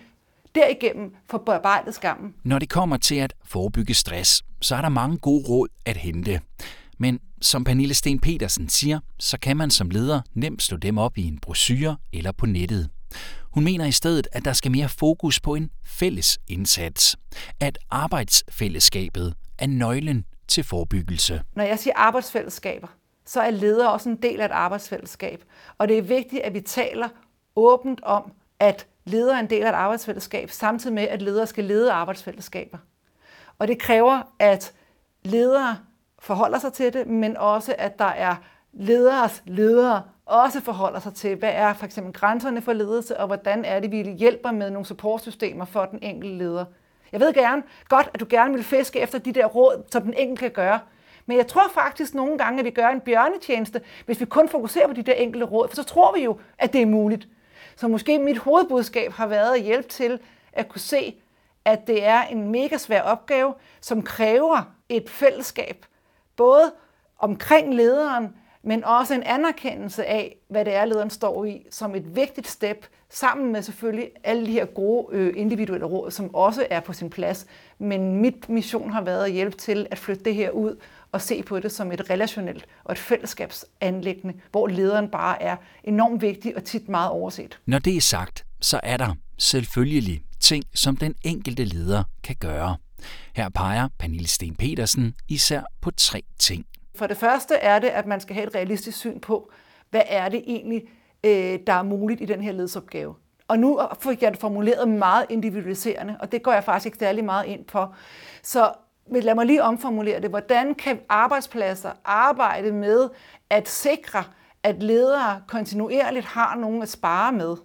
derigennem 0.55 1.15
få 1.29 1.37
bearbejdet 1.37 1.95
skammen. 1.95 2.33
Når 2.43 2.59
det 2.59 2.69
kommer 2.69 2.97
til 2.97 3.15
at 3.15 3.33
forebygge 3.45 3.93
stress, 3.93 4.43
så 4.61 4.75
er 4.75 4.81
der 4.81 4.89
mange 4.89 5.17
gode 5.17 5.43
råd 5.49 5.67
at 5.85 5.97
hente. 5.97 6.41
Men 6.97 7.19
som 7.41 7.63
Pernille 7.63 7.93
Sten 7.93 8.19
Petersen 8.19 8.69
siger, 8.69 8.99
så 9.19 9.39
kan 9.39 9.57
man 9.57 9.71
som 9.71 9.89
leder 9.89 10.21
nemt 10.33 10.63
slå 10.63 10.77
dem 10.77 10.97
op 10.97 11.17
i 11.17 11.27
en 11.27 11.39
brochure 11.39 11.97
eller 12.13 12.31
på 12.31 12.45
nettet. 12.45 12.89
Hun 13.53 13.63
mener 13.63 13.85
i 13.85 13.91
stedet, 13.91 14.27
at 14.31 14.45
der 14.45 14.53
skal 14.53 14.71
mere 14.71 14.89
fokus 14.89 15.39
på 15.39 15.55
en 15.55 15.69
fælles 15.85 16.39
indsats. 16.47 17.17
At 17.59 17.77
arbejdsfællesskabet 17.89 19.35
er 19.57 19.67
nøglen 19.67 20.25
til 20.47 20.63
forebyggelse. 20.63 21.41
Når 21.55 21.63
jeg 21.63 21.79
siger 21.79 21.93
arbejdsfællesskaber, 21.95 22.87
så 23.25 23.41
er 23.41 23.51
ledere 23.51 23.91
også 23.91 24.09
en 24.09 24.15
del 24.15 24.41
af 24.41 24.45
et 24.45 24.51
arbejdsfællesskab. 24.51 25.43
Og 25.77 25.87
det 25.87 25.97
er 25.97 26.01
vigtigt, 26.01 26.41
at 26.41 26.53
vi 26.53 26.61
taler 26.61 27.09
åbent 27.55 28.03
om, 28.03 28.31
at 28.59 28.87
leder 29.05 29.35
er 29.35 29.39
en 29.39 29.49
del 29.49 29.63
af 29.63 29.69
et 29.69 29.75
arbejdsfællesskab, 29.75 30.49
samtidig 30.49 30.93
med, 30.93 31.03
at 31.03 31.21
ledere 31.21 31.47
skal 31.47 31.63
lede 31.63 31.91
arbejdsfællesskaber. 31.91 32.77
Og 33.59 33.67
det 33.67 33.79
kræver, 33.79 34.21
at 34.39 34.73
ledere 35.23 35.77
forholder 36.19 36.59
sig 36.59 36.73
til 36.73 36.93
det, 36.93 37.07
men 37.07 37.37
også, 37.37 37.75
at 37.77 37.99
der 37.99 38.05
er 38.05 38.35
lederes 38.73 39.43
ledere 39.45 40.01
også 40.25 40.61
forholder 40.61 40.99
sig 40.99 41.13
til, 41.13 41.35
hvad 41.35 41.51
er 41.53 41.73
for 41.73 41.85
eksempel 41.85 42.13
grænserne 42.13 42.61
for 42.61 42.73
ledelse, 42.73 43.19
og 43.19 43.27
hvordan 43.27 43.65
er 43.65 43.79
det, 43.79 43.91
vi 43.91 44.01
hjælper 44.03 44.51
med 44.51 44.69
nogle 44.69 44.85
supportsystemer 44.85 45.65
for 45.65 45.85
den 45.85 45.99
enkelte 46.01 46.37
leder. 46.37 46.65
Jeg 47.11 47.19
ved 47.19 47.33
gerne 47.33 47.63
godt, 47.89 48.09
at 48.13 48.19
du 48.19 48.25
gerne 48.29 48.53
vil 48.53 48.63
fiske 48.63 48.99
efter 48.99 49.19
de 49.19 49.31
der 49.31 49.45
råd, 49.45 49.83
som 49.91 50.03
den 50.03 50.13
enkelte 50.13 50.41
kan 50.41 50.51
gøre. 50.51 50.79
Men 51.25 51.37
jeg 51.37 51.47
tror 51.47 51.63
faktisk 51.73 52.13
nogle 52.13 52.37
gange, 52.37 52.59
at 52.59 52.65
vi 52.65 52.69
gør 52.69 52.87
en 52.87 53.01
bjørnetjeneste, 53.01 53.81
hvis 54.05 54.19
vi 54.19 54.25
kun 54.25 54.49
fokuserer 54.49 54.87
på 54.87 54.93
de 54.93 55.01
der 55.01 55.13
enkelte 55.13 55.45
råd, 55.45 55.67
for 55.67 55.75
så 55.75 55.83
tror 55.83 56.15
vi 56.15 56.23
jo, 56.23 56.39
at 56.59 56.73
det 56.73 56.81
er 56.81 56.85
muligt. 56.85 57.27
Så 57.75 57.87
måske 57.87 58.19
mit 58.19 58.37
hovedbudskab 58.37 59.11
har 59.11 59.27
været 59.27 59.55
at 59.55 59.61
hjælpe 59.61 59.87
til 59.87 60.19
at 60.53 60.69
kunne 60.69 60.81
se, 60.81 61.15
at 61.65 61.87
det 61.87 62.05
er 62.05 62.23
en 62.23 62.51
mega 62.51 62.77
svær 62.77 63.01
opgave, 63.01 63.53
som 63.81 64.01
kræver 64.01 64.61
et 64.89 65.09
fællesskab, 65.09 65.85
både 66.35 66.71
omkring 67.19 67.73
lederen, 67.73 68.35
men 68.63 68.83
også 68.83 69.13
en 69.13 69.23
anerkendelse 69.23 70.05
af, 70.05 70.37
hvad 70.47 70.65
det 70.65 70.75
er, 70.75 70.85
lederen 70.85 71.09
står 71.09 71.45
i, 71.45 71.65
som 71.71 71.95
et 71.95 72.15
vigtigt 72.15 72.47
step, 72.47 72.85
sammen 73.09 73.51
med 73.51 73.61
selvfølgelig 73.61 74.09
alle 74.23 74.45
de 74.45 74.51
her 74.51 74.65
gode 74.65 75.07
øh, 75.11 75.33
individuelle 75.35 75.85
råd, 75.85 76.11
som 76.11 76.35
også 76.35 76.67
er 76.69 76.79
på 76.79 76.93
sin 76.93 77.09
plads. 77.09 77.45
Men 77.79 78.15
mit 78.21 78.49
mission 78.49 78.91
har 78.91 79.01
været 79.01 79.25
at 79.25 79.31
hjælpe 79.31 79.57
til 79.57 79.87
at 79.91 79.97
flytte 79.97 80.23
det 80.23 80.35
her 80.35 80.49
ud 80.51 80.75
og 81.15 81.21
se 81.21 81.43
på 81.43 81.59
det 81.59 81.71
som 81.71 81.91
et 81.91 82.09
relationelt 82.09 82.65
og 82.83 82.91
et 82.91 82.97
fællesskabsanlæggende, 82.97 84.33
hvor 84.51 84.67
lederen 84.67 85.09
bare 85.09 85.41
er 85.41 85.55
enormt 85.83 86.21
vigtig 86.21 86.55
og 86.55 86.63
tit 86.63 86.89
meget 86.89 87.09
overset. 87.09 87.59
Når 87.65 87.79
det 87.79 87.97
er 87.97 88.01
sagt, 88.01 88.45
så 88.61 88.79
er 88.83 88.97
der 88.97 89.15
selvfølgelig 89.37 90.23
ting, 90.39 90.63
som 90.73 90.97
den 90.97 91.15
enkelte 91.23 91.63
leder 91.63 92.03
kan 92.23 92.35
gøre. 92.35 92.77
Her 93.35 93.49
peger 93.49 93.87
Pernille 93.99 94.27
Sten 94.27 94.55
Petersen 94.55 95.15
især 95.27 95.61
på 95.81 95.91
tre 95.91 96.23
ting. 96.39 96.65
For 96.95 97.07
det 97.07 97.17
første 97.17 97.55
er 97.55 97.79
det, 97.79 97.87
at 97.87 98.05
man 98.05 98.19
skal 98.19 98.35
have 98.35 98.47
et 98.47 98.55
realistisk 98.55 98.97
syn 98.97 99.19
på, 99.19 99.51
hvad 99.89 100.01
er 100.07 100.29
det 100.29 100.43
egentlig, 100.47 100.83
øh, 101.23 101.59
der 101.67 101.73
er 101.73 101.83
muligt 101.83 102.21
i 102.21 102.25
den 102.25 102.41
her 102.41 102.51
ledelsesopgave. 102.51 103.15
Og 103.47 103.59
nu 103.59 103.81
får 103.99 104.15
jeg 104.21 104.31
det 104.31 104.39
formuleret 104.39 104.87
meget 104.87 105.25
individualiserende, 105.29 106.17
og 106.19 106.31
det 106.31 106.43
går 106.43 106.53
jeg 106.53 106.63
faktisk 106.63 106.85
ikke 106.85 106.97
særlig 106.97 107.25
meget 107.25 107.45
ind 107.45 107.65
på. 107.65 107.85
Så 108.43 108.71
men 109.09 109.23
lad 109.23 109.35
mig 109.35 109.45
lige 109.45 109.63
omformulere 109.63 110.21
det. 110.21 110.29
Hvordan 110.29 110.75
kan 110.75 110.99
arbejdspladser 111.09 111.91
arbejde 112.05 112.71
med 112.71 113.09
at 113.49 113.69
sikre, 113.69 114.23
at 114.63 114.83
ledere 114.83 115.41
kontinuerligt 115.47 116.25
har 116.25 116.55
nogen 116.55 116.81
at 116.81 116.89
spare 116.89 117.31
med? 117.31 117.55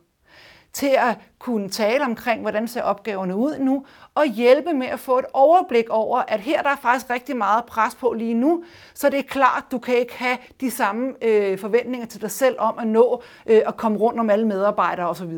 til 0.72 0.96
at 0.98 1.18
kunne 1.38 1.68
tale 1.68 2.04
omkring, 2.04 2.40
hvordan 2.40 2.68
ser 2.68 2.82
opgaverne 2.82 3.36
ud 3.36 3.58
nu, 3.58 3.84
og 4.14 4.26
hjælpe 4.26 4.72
med 4.72 4.86
at 4.86 5.00
få 5.00 5.18
et 5.18 5.24
overblik 5.32 5.88
over, 5.88 6.22
at 6.28 6.40
her 6.40 6.62
der 6.62 6.70
er 6.70 6.76
faktisk 6.76 7.10
rigtig 7.10 7.36
meget 7.36 7.64
pres 7.64 7.94
på 7.94 8.12
lige 8.12 8.34
nu, 8.34 8.64
så 8.94 9.10
det 9.10 9.18
er 9.18 9.22
klart, 9.22 9.64
du 9.70 9.78
kan 9.78 9.96
ikke 9.96 10.18
have 10.18 10.38
de 10.60 10.70
samme 10.70 11.14
øh, 11.22 11.58
forventninger 11.58 12.06
til 12.06 12.20
dig 12.20 12.30
selv 12.30 12.56
om 12.58 12.78
at 12.78 12.86
nå 12.86 13.22
øh, 13.46 13.62
at 13.66 13.76
komme 13.76 13.98
rundt 13.98 14.20
om 14.20 14.30
alle 14.30 14.46
medarbejdere 14.46 15.08
osv. 15.08 15.32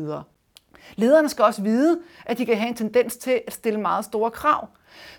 Lederne 0.95 1.29
skal 1.29 1.45
også 1.45 1.61
vide, 1.61 1.99
at 2.25 2.37
de 2.37 2.45
kan 2.45 2.57
have 2.57 2.69
en 2.69 2.75
tendens 2.75 3.17
til 3.17 3.41
at 3.47 3.53
stille 3.53 3.79
meget 3.79 4.05
store 4.05 4.31
krav. 4.31 4.67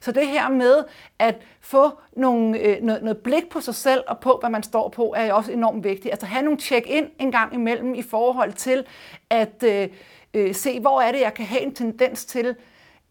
Så 0.00 0.12
det 0.12 0.26
her 0.26 0.48
med 0.48 0.84
at 1.18 1.36
få 1.60 1.90
nogle, 2.16 2.58
øh, 2.58 2.82
noget, 2.82 3.02
noget 3.02 3.18
blik 3.18 3.48
på 3.50 3.60
sig 3.60 3.74
selv 3.74 4.02
og 4.08 4.18
på, 4.18 4.36
hvad 4.40 4.50
man 4.50 4.62
står 4.62 4.88
på, 4.88 5.14
er 5.16 5.32
også 5.32 5.52
enormt 5.52 5.84
vigtigt. 5.84 6.12
Altså 6.12 6.26
have 6.26 6.42
nogle 6.42 6.60
check-in 6.60 7.06
en 7.18 7.32
gang 7.32 7.54
imellem 7.54 7.94
i 7.94 8.02
forhold 8.02 8.52
til 8.52 8.86
at 9.30 9.62
øh, 9.62 9.88
øh, 10.34 10.54
se, 10.54 10.80
hvor 10.80 11.00
er 11.00 11.12
det, 11.12 11.20
jeg 11.20 11.34
kan 11.34 11.46
have 11.46 11.62
en 11.62 11.74
tendens 11.74 12.24
til 12.24 12.56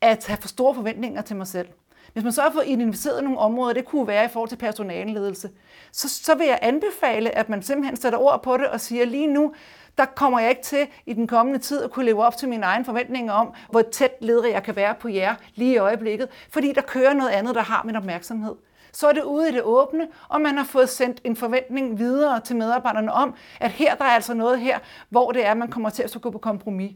at 0.02 0.26
have 0.26 0.38
for 0.42 0.48
store 0.48 0.76
forventninger 0.76 1.22
til 1.22 1.36
mig 1.36 1.48
selv. 1.48 1.68
Hvis 2.14 2.24
man 2.24 2.34
så 2.34 2.42
har 2.42 2.52
fået 2.52 2.68
identificeret 2.68 3.24
nogle 3.24 3.40
områder, 3.40 3.74
det 3.74 3.86
kunne 3.86 4.08
være 4.08 4.26
i 4.26 4.28
forhold 4.28 4.50
til 4.50 4.56
personaleledelse, 4.56 5.50
så, 5.92 6.10
så 6.10 6.36
vil 6.36 6.48
jeg 6.48 6.60
anbefale, 6.62 7.38
at 7.38 7.50
man 7.50 7.64
simpelthen 7.64 7.98
sætter 7.98 8.20
ord 8.20 8.44
på 8.44 8.58
det 8.58 8.68
og 8.68 8.82
siger, 8.82 9.06
lige 9.06 9.28
nu, 9.28 9.54
der 9.98 10.06
kommer 10.06 10.40
jeg 10.40 10.50
ikke 10.50 10.62
til 10.62 10.88
i 11.06 11.14
den 11.14 11.28
kommende 11.28 11.60
tid 11.60 11.84
at 11.84 11.92
kunne 11.92 12.06
leve 12.06 12.26
op 12.26 12.38
til 12.38 12.50
mine 12.50 12.66
egne 12.66 12.86
forventninger 12.86 13.34
om, 13.34 13.54
hvor 13.70 13.82
tæt 13.82 14.12
leder 14.22 14.48
jeg 14.48 14.64
kan 14.64 14.76
være 14.76 14.96
på 14.96 15.08
jer 15.08 15.36
lige 15.56 15.74
i 15.74 15.78
øjeblikket, 15.78 16.28
fordi 16.50 16.74
der 16.74 16.82
kører 16.82 17.14
noget 17.14 17.30
andet, 17.30 17.56
der 17.56 17.62
har 17.62 17.84
min 17.84 17.96
opmærksomhed. 17.96 18.56
Så 18.94 19.08
er 19.08 19.14
det 19.14 19.24
ude 19.24 19.50
i 19.50 19.52
det 19.52 19.62
åbne, 19.64 20.08
og 20.30 20.42
man 20.42 20.58
har 20.58 20.66
fået 20.66 20.90
sendt 20.90 21.22
en 21.24 21.36
forventning 21.36 22.00
videre 22.00 22.40
til 22.40 22.56
medarbejderne 22.56 23.14
om, 23.14 23.36
at 23.60 23.72
her 23.72 23.96
der 23.96 24.06
er 24.06 24.10
altså 24.10 24.34
noget 24.34 24.60
her, 24.60 24.80
hvor 25.10 25.32
det 25.32 25.46
er, 25.46 25.54
man 25.54 25.68
kommer 25.68 25.90
til 25.90 26.04
at 26.04 26.22
gå 26.22 26.30
på 26.30 26.38
kompromis. 26.38 26.96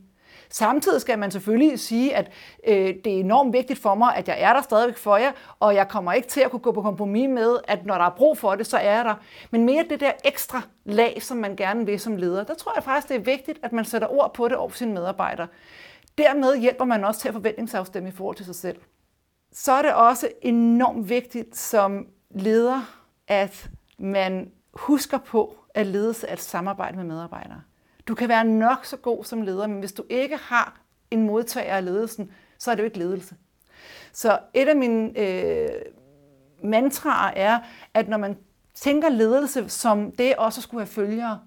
Samtidig 0.50 1.02
skal 1.02 1.20
man 1.20 1.32
selvfølgelig 1.32 1.80
sige, 1.80 2.16
at 2.16 2.32
øh, 2.68 2.76
det 2.76 3.08
er 3.08 3.20
enormt 3.20 3.54
vigtigt 3.54 3.80
for 3.80 3.96
mig, 3.96 4.16
at 4.16 4.28
jeg 4.28 4.42
er 4.42 4.54
der 4.54 4.62
stadigvæk 4.62 4.98
for 4.98 5.18
jer, 5.18 5.32
og 5.60 5.76
jeg 5.76 5.88
kommer 5.88 6.14
ikke 6.14 6.28
til 6.28 6.42
at 6.42 6.52
kunne 6.52 6.60
gå 6.60 6.72
på 6.72 6.82
kompromis 6.82 7.30
med, 7.30 7.58
at 7.68 7.86
når 7.86 7.98
der 7.98 8.06
er 8.06 8.16
brug 8.18 8.38
for 8.38 8.56
det, 8.56 8.68
så 8.68 8.78
er 8.78 8.96
jeg 8.96 9.06
der. 9.06 9.16
Men 9.52 9.66
mere 9.66 9.86
det 9.90 10.00
der 10.00 10.12
ekstra 10.26 10.62
lag, 10.86 11.18
som 11.22 11.38
man 11.38 11.56
gerne 11.56 11.86
vil 11.86 12.00
som 12.00 12.18
leder, 12.18 12.44
der 12.44 12.54
tror 12.54 12.72
jeg 12.76 12.84
faktisk, 12.84 13.10
det 13.10 13.16
er 13.16 13.36
vigtigt, 13.38 13.60
at 13.64 13.74
man 13.74 13.86
sætter 13.86 14.08
ord 14.08 14.34
på 14.34 14.48
det 14.48 14.58
over 14.58 14.70
for 14.70 14.78
sine 14.78 14.94
medarbejdere. 14.94 15.48
Dermed 16.18 16.58
hjælper 16.58 16.86
man 16.86 17.04
også 17.04 17.20
til 17.20 17.28
at 17.28 17.34
forventningsafstemme 17.34 18.10
i 18.10 18.12
forhold 18.12 18.36
til 18.36 18.46
sig 18.46 18.56
selv. 18.56 18.78
Så 19.54 19.72
er 19.72 19.82
det 19.82 19.94
også 19.94 20.30
enormt 20.42 21.10
vigtigt 21.10 21.58
som 21.58 22.08
leder, 22.30 22.82
at 23.28 23.70
man 24.00 24.52
husker 24.74 25.18
på, 25.18 25.56
at 25.74 25.88
ledelse 25.88 26.28
er 26.28 26.34
et 26.34 26.40
samarbejde 26.40 26.98
med 26.98 27.06
medarbejdere. 27.06 27.62
Du 28.08 28.16
kan 28.16 28.30
være 28.30 28.44
nok 28.44 28.86
så 28.86 28.98
god 28.98 29.24
som 29.24 29.42
leder, 29.42 29.68
men 29.68 29.80
hvis 29.80 29.94
du 29.94 30.04
ikke 30.10 30.38
har 30.38 30.80
en 31.12 31.26
modtager 31.26 31.76
af 31.76 31.86
ledelsen, 31.86 32.32
så 32.58 32.72
er 32.72 32.76
det 32.76 32.82
jo 32.82 32.86
ikke 32.86 32.98
ledelse. 32.98 33.36
Så 34.14 34.40
et 34.54 34.68
af 34.68 34.76
mine 34.76 35.20
øh, 35.20 35.70
mantraer 36.64 37.34
er, 37.36 37.60
at 37.94 38.10
når 38.10 38.18
man 38.18 38.38
tænker 38.74 39.10
ledelse 39.10 39.70
som 39.70 40.12
det 40.12 40.36
også 40.36 40.62
skulle 40.62 40.82
have 40.82 40.88
følgere, 40.88 41.40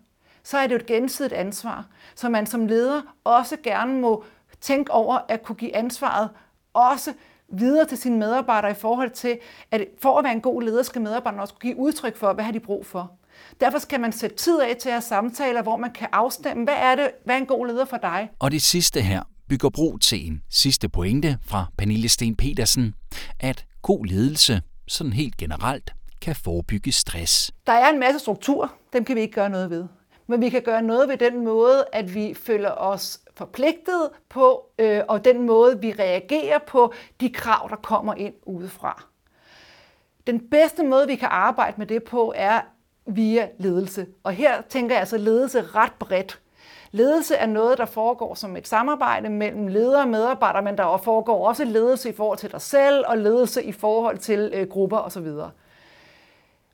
så 0.43 0.59
er 0.59 0.67
det 0.67 0.71
jo 0.71 0.77
et 0.77 0.87
gensidigt 0.87 1.33
ansvar. 1.33 1.87
Så 2.15 2.29
man 2.29 2.47
som 2.47 2.67
leder 2.67 3.03
også 3.25 3.57
gerne 3.63 4.01
må 4.01 4.25
tænke 4.61 4.93
over 4.93 5.19
at 5.29 5.43
kunne 5.43 5.57
give 5.57 5.77
ansvaret 5.77 6.31
også 6.75 7.13
videre 7.49 7.85
til 7.85 7.99
sine 7.99 8.19
medarbejdere 8.19 8.71
i 8.71 8.75
forhold 8.75 9.11
til, 9.11 9.39
at 9.71 9.87
for 9.99 10.19
at 10.19 10.25
være 10.25 10.33
en 10.33 10.41
god 10.41 10.63
leder, 10.63 10.83
skal 10.83 11.03
medarbejderne 11.03 11.43
også 11.43 11.55
kunne 11.55 11.61
give 11.61 11.77
udtryk 11.77 12.17
for, 12.17 12.33
hvad 12.33 12.45
har 12.45 12.53
de 12.53 12.61
brug 12.61 12.87
for. 12.87 13.13
Derfor 13.61 13.79
skal 13.79 14.01
man 14.01 14.13
sætte 14.13 14.37
tid 14.37 14.61
af 14.61 14.77
til 14.81 14.89
at 14.89 14.93
have 14.93 15.03
samtaler, 15.03 15.63
hvor 15.63 15.77
man 15.77 15.93
kan 15.93 16.09
afstemme, 16.13 16.65
hvad 16.65 16.75
er 16.77 16.95
det, 16.95 17.11
hvad 17.25 17.35
er 17.35 17.39
en 17.39 17.47
god 17.47 17.67
leder 17.67 17.85
for 17.85 17.97
dig? 17.97 18.31
Og 18.39 18.51
det 18.51 18.63
sidste 18.63 19.01
her 19.01 19.23
bygger 19.49 19.71
bro 19.71 19.99
til 19.99 20.27
en 20.27 20.43
sidste 20.51 20.89
pointe 20.89 21.39
fra 21.47 21.67
Pernille 21.79 22.09
Sten 22.09 22.37
Petersen, 22.37 22.95
at 23.41 23.65
god 23.83 24.07
ledelse, 24.07 24.63
sådan 24.89 25.13
helt 25.13 25.37
generelt, 25.37 25.91
kan 26.21 26.37
forebygge 26.37 26.93
stress. 26.93 27.53
Der 27.67 27.73
er 27.73 27.93
en 27.93 28.01
masse 28.01 28.19
strukturer, 28.19 28.69
dem 28.93 29.05
kan 29.05 29.17
vi 29.17 29.21
ikke 29.21 29.35
gøre 29.35 29.51
noget 29.51 29.71
ved. 29.71 29.85
Men 30.27 30.41
vi 30.41 30.49
kan 30.49 30.63
gøre 30.63 30.83
noget 30.83 31.09
ved 31.09 31.17
den 31.17 31.45
måde, 31.45 31.85
at 31.93 32.15
vi 32.15 32.35
føler 32.35 32.71
os 32.71 33.21
forpligtet 33.37 34.11
på, 34.29 34.67
øh, 34.79 35.01
og 35.09 35.25
den 35.25 35.47
måde, 35.47 35.81
vi 35.81 35.93
reagerer 35.93 36.59
på 36.59 36.93
de 37.21 37.31
krav, 37.31 37.69
der 37.71 37.77
kommer 37.77 38.15
ind 38.15 38.35
udefra. 38.43 39.05
Den 40.27 40.51
bedste 40.51 40.83
måde, 40.85 41.07
vi 41.07 41.17
kan 41.17 41.29
arbejde 41.31 41.75
med 41.79 41.87
det 41.87 42.03
på, 42.03 42.33
er 42.37 42.61
via 43.07 43.49
ledelse. 43.59 44.07
Og 44.25 44.33
her 44.33 44.63
tænker 44.69 44.95
jeg 44.95 45.01
altså 45.01 45.19
ledelse 45.19 45.63
ret 45.63 45.93
bredt. 45.99 46.41
Ledelse 46.93 47.35
er 47.35 47.47
noget, 47.47 47.79
der 47.79 47.85
foregår 47.85 48.35
som 48.35 48.57
et 48.57 48.69
samarbejde 48.69 49.29
mellem 49.29 49.69
ledere 49.69 50.03
og 50.03 50.09
medarbejdere, 50.09 50.63
men 50.63 50.79
der 50.79 50.97
foregår 50.97 51.49
også 51.49 51.65
ledelse 51.65 52.09
i 52.09 52.13
forhold 52.13 52.39
til 52.39 52.53
dig 52.53 52.61
selv 52.61 53.05
og 53.07 53.19
ledelse 53.19 53.63
i 53.63 53.73
forhold 53.73 54.19
til 54.19 54.51
øh, 54.55 54.69
grupper 54.69 54.99
osv. 54.99 55.29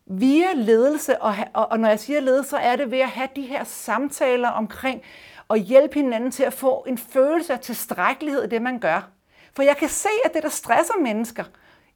Via 0.06 0.52
ledelse, 0.54 1.22
og, 1.22 1.34
og, 1.52 1.68
og 1.70 1.80
når 1.80 1.88
jeg 1.88 2.00
siger 2.00 2.20
ledelse, 2.20 2.50
så 2.50 2.56
er 2.56 2.76
det 2.76 2.90
ved 2.90 2.98
at 2.98 3.08
have 3.08 3.28
de 3.36 3.42
her 3.42 3.64
samtaler 3.64 4.48
omkring 4.48 5.02
og 5.48 5.56
hjælpe 5.56 5.94
hinanden 5.94 6.30
til 6.30 6.42
at 6.42 6.52
få 6.52 6.84
en 6.88 6.98
følelse 6.98 7.52
af 7.52 7.60
tilstrækkelighed 7.60 8.44
i 8.44 8.48
det, 8.48 8.62
man 8.62 8.78
gør. 8.78 9.08
For 9.56 9.62
jeg 9.62 9.76
kan 9.76 9.88
se, 9.88 10.08
at 10.24 10.34
det, 10.34 10.42
der 10.42 10.48
stresser 10.48 10.94
mennesker 11.02 11.44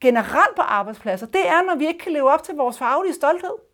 generelt 0.01 0.57
på 0.57 0.63
arbejdspladser, 0.63 1.27
det 1.27 1.49
er, 1.49 1.63
når 1.63 1.75
vi 1.75 1.87
ikke 1.87 1.99
kan 1.99 2.13
leve 2.13 2.31
op 2.33 2.43
til 2.43 2.55
vores 2.55 2.79
faglige 2.79 3.15
stolthed. 3.15 3.70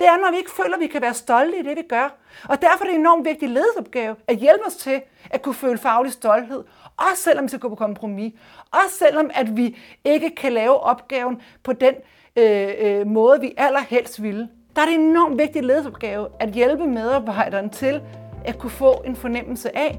Det 0.00 0.08
er, 0.08 0.16
når 0.16 0.30
vi 0.30 0.36
ikke 0.36 0.50
føler, 0.50 0.74
at 0.74 0.80
vi 0.80 0.86
kan 0.86 1.02
være 1.02 1.14
stolte 1.14 1.58
i 1.58 1.62
det, 1.62 1.76
vi 1.76 1.82
gør. 1.88 2.16
Og 2.48 2.62
derfor 2.62 2.84
er 2.84 2.88
det 2.88 2.94
en 2.94 3.00
enormt 3.00 3.24
vigtig 3.24 3.48
ledelsesopgave 3.48 4.16
at 4.28 4.36
hjælpe 4.36 4.66
os 4.66 4.76
til 4.76 5.02
at 5.30 5.42
kunne 5.42 5.54
føle 5.54 5.78
faglig 5.78 6.12
stolthed. 6.12 6.64
Også 6.96 7.22
selvom 7.22 7.44
vi 7.44 7.48
skal 7.48 7.60
gå 7.60 7.68
på 7.68 7.74
kompromis. 7.74 8.32
Også 8.70 8.96
selvom 8.98 9.30
at 9.34 9.56
vi 9.56 9.78
ikke 10.04 10.30
kan 10.30 10.52
lave 10.52 10.80
opgaven 10.80 11.42
på 11.62 11.72
den 11.72 11.94
øh, 12.36 12.68
øh, 12.78 13.06
måde, 13.06 13.40
vi 13.40 13.54
allerhelst 13.56 14.22
ville. 14.22 14.48
Der 14.76 14.82
er 14.82 14.86
det 14.86 14.94
en 14.94 15.00
enormt 15.00 15.38
vigtig 15.38 15.62
ledelsesopgave 15.62 16.28
at 16.40 16.50
hjælpe 16.50 16.86
medarbejderen 16.86 17.70
til 17.70 18.02
at 18.44 18.58
kunne 18.58 18.70
få 18.70 19.02
en 19.06 19.16
fornemmelse 19.16 19.76
af, 19.76 19.98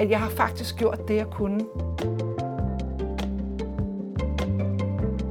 at 0.00 0.10
jeg 0.10 0.20
har 0.20 0.30
faktisk 0.30 0.76
gjort 0.76 1.08
det, 1.08 1.16
jeg 1.16 1.26
kunne. 1.26 1.64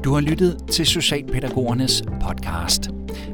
Du 0.06 0.14
har 0.14 0.22
lyttet 0.22 0.58
til 0.72 0.86
Socialpædagogernes 0.86 2.04
podcast. 2.22 2.90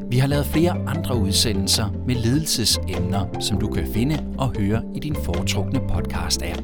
Vi 0.10 0.18
har 0.18 0.28
lavet 0.28 0.46
flere 0.46 0.72
andre 0.88 1.16
udsendelser 1.16 1.90
med 2.08 2.16
ledelsesemner, 2.16 3.40
som 3.40 3.60
du 3.60 3.68
kan 3.68 3.88
finde 3.94 4.26
og 4.38 4.58
høre 4.58 4.84
i 4.96 5.00
din 5.00 5.16
foretrukne 5.16 5.80
podcast-app. 5.80 6.62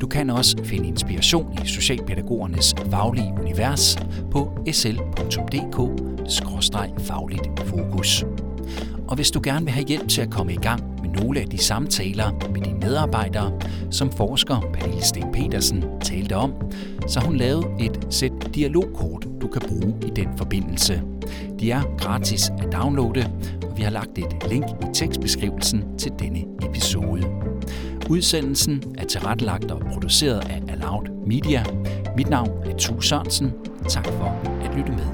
Du 0.00 0.06
kan 0.06 0.30
også 0.30 0.56
finde 0.64 0.88
inspiration 0.88 1.58
i 1.64 1.66
Socialpædagogernes 1.66 2.74
faglige 2.90 3.34
univers 3.40 3.98
på 4.30 4.58
sl.dk-fagligt 4.72 7.48
fokus. 7.66 8.24
Og 9.08 9.16
hvis 9.16 9.30
du 9.30 9.40
gerne 9.44 9.64
vil 9.64 9.74
have 9.74 9.86
hjælp 9.86 10.08
til 10.08 10.20
at 10.20 10.30
komme 10.30 10.52
i 10.52 10.56
gang 10.56 10.93
nogle 11.20 11.40
af 11.40 11.46
de 11.46 11.58
samtaler 11.58 12.48
med 12.52 12.60
dine 12.60 12.78
medarbejdere, 12.78 13.52
som 13.90 14.12
forsker 14.12 14.60
Pernille 14.72 15.02
Sten 15.02 15.32
Petersen 15.32 15.84
talte 16.00 16.36
om, 16.36 16.52
så 17.06 17.20
hun 17.20 17.36
lavet 17.36 17.66
et 17.80 18.06
sæt 18.10 18.32
dialogkort, 18.54 19.26
du 19.40 19.48
kan 19.48 19.62
bruge 19.68 19.94
i 20.06 20.10
den 20.16 20.28
forbindelse. 20.36 21.02
De 21.60 21.70
er 21.70 21.82
gratis 21.98 22.50
at 22.58 22.72
downloade, 22.72 23.30
og 23.70 23.76
vi 23.76 23.82
har 23.82 23.90
lagt 23.90 24.18
et 24.18 24.46
link 24.50 24.64
i 24.64 24.86
tekstbeskrivelsen 24.94 25.98
til 25.98 26.12
denne 26.18 26.44
episode. 26.68 27.22
Udsendelsen 28.10 28.82
er 28.98 29.04
tilrettelagt 29.04 29.70
og 29.70 29.80
produceret 29.80 30.50
af 30.50 30.62
Aloud 30.68 31.26
Media. 31.26 31.64
Mit 32.16 32.30
navn 32.30 32.50
er 32.64 32.76
Tue 32.76 33.04
Sørensen. 33.04 33.52
Tak 33.88 34.06
for 34.06 34.24
at 34.64 34.76
lytte 34.76 34.92
med. 34.92 35.13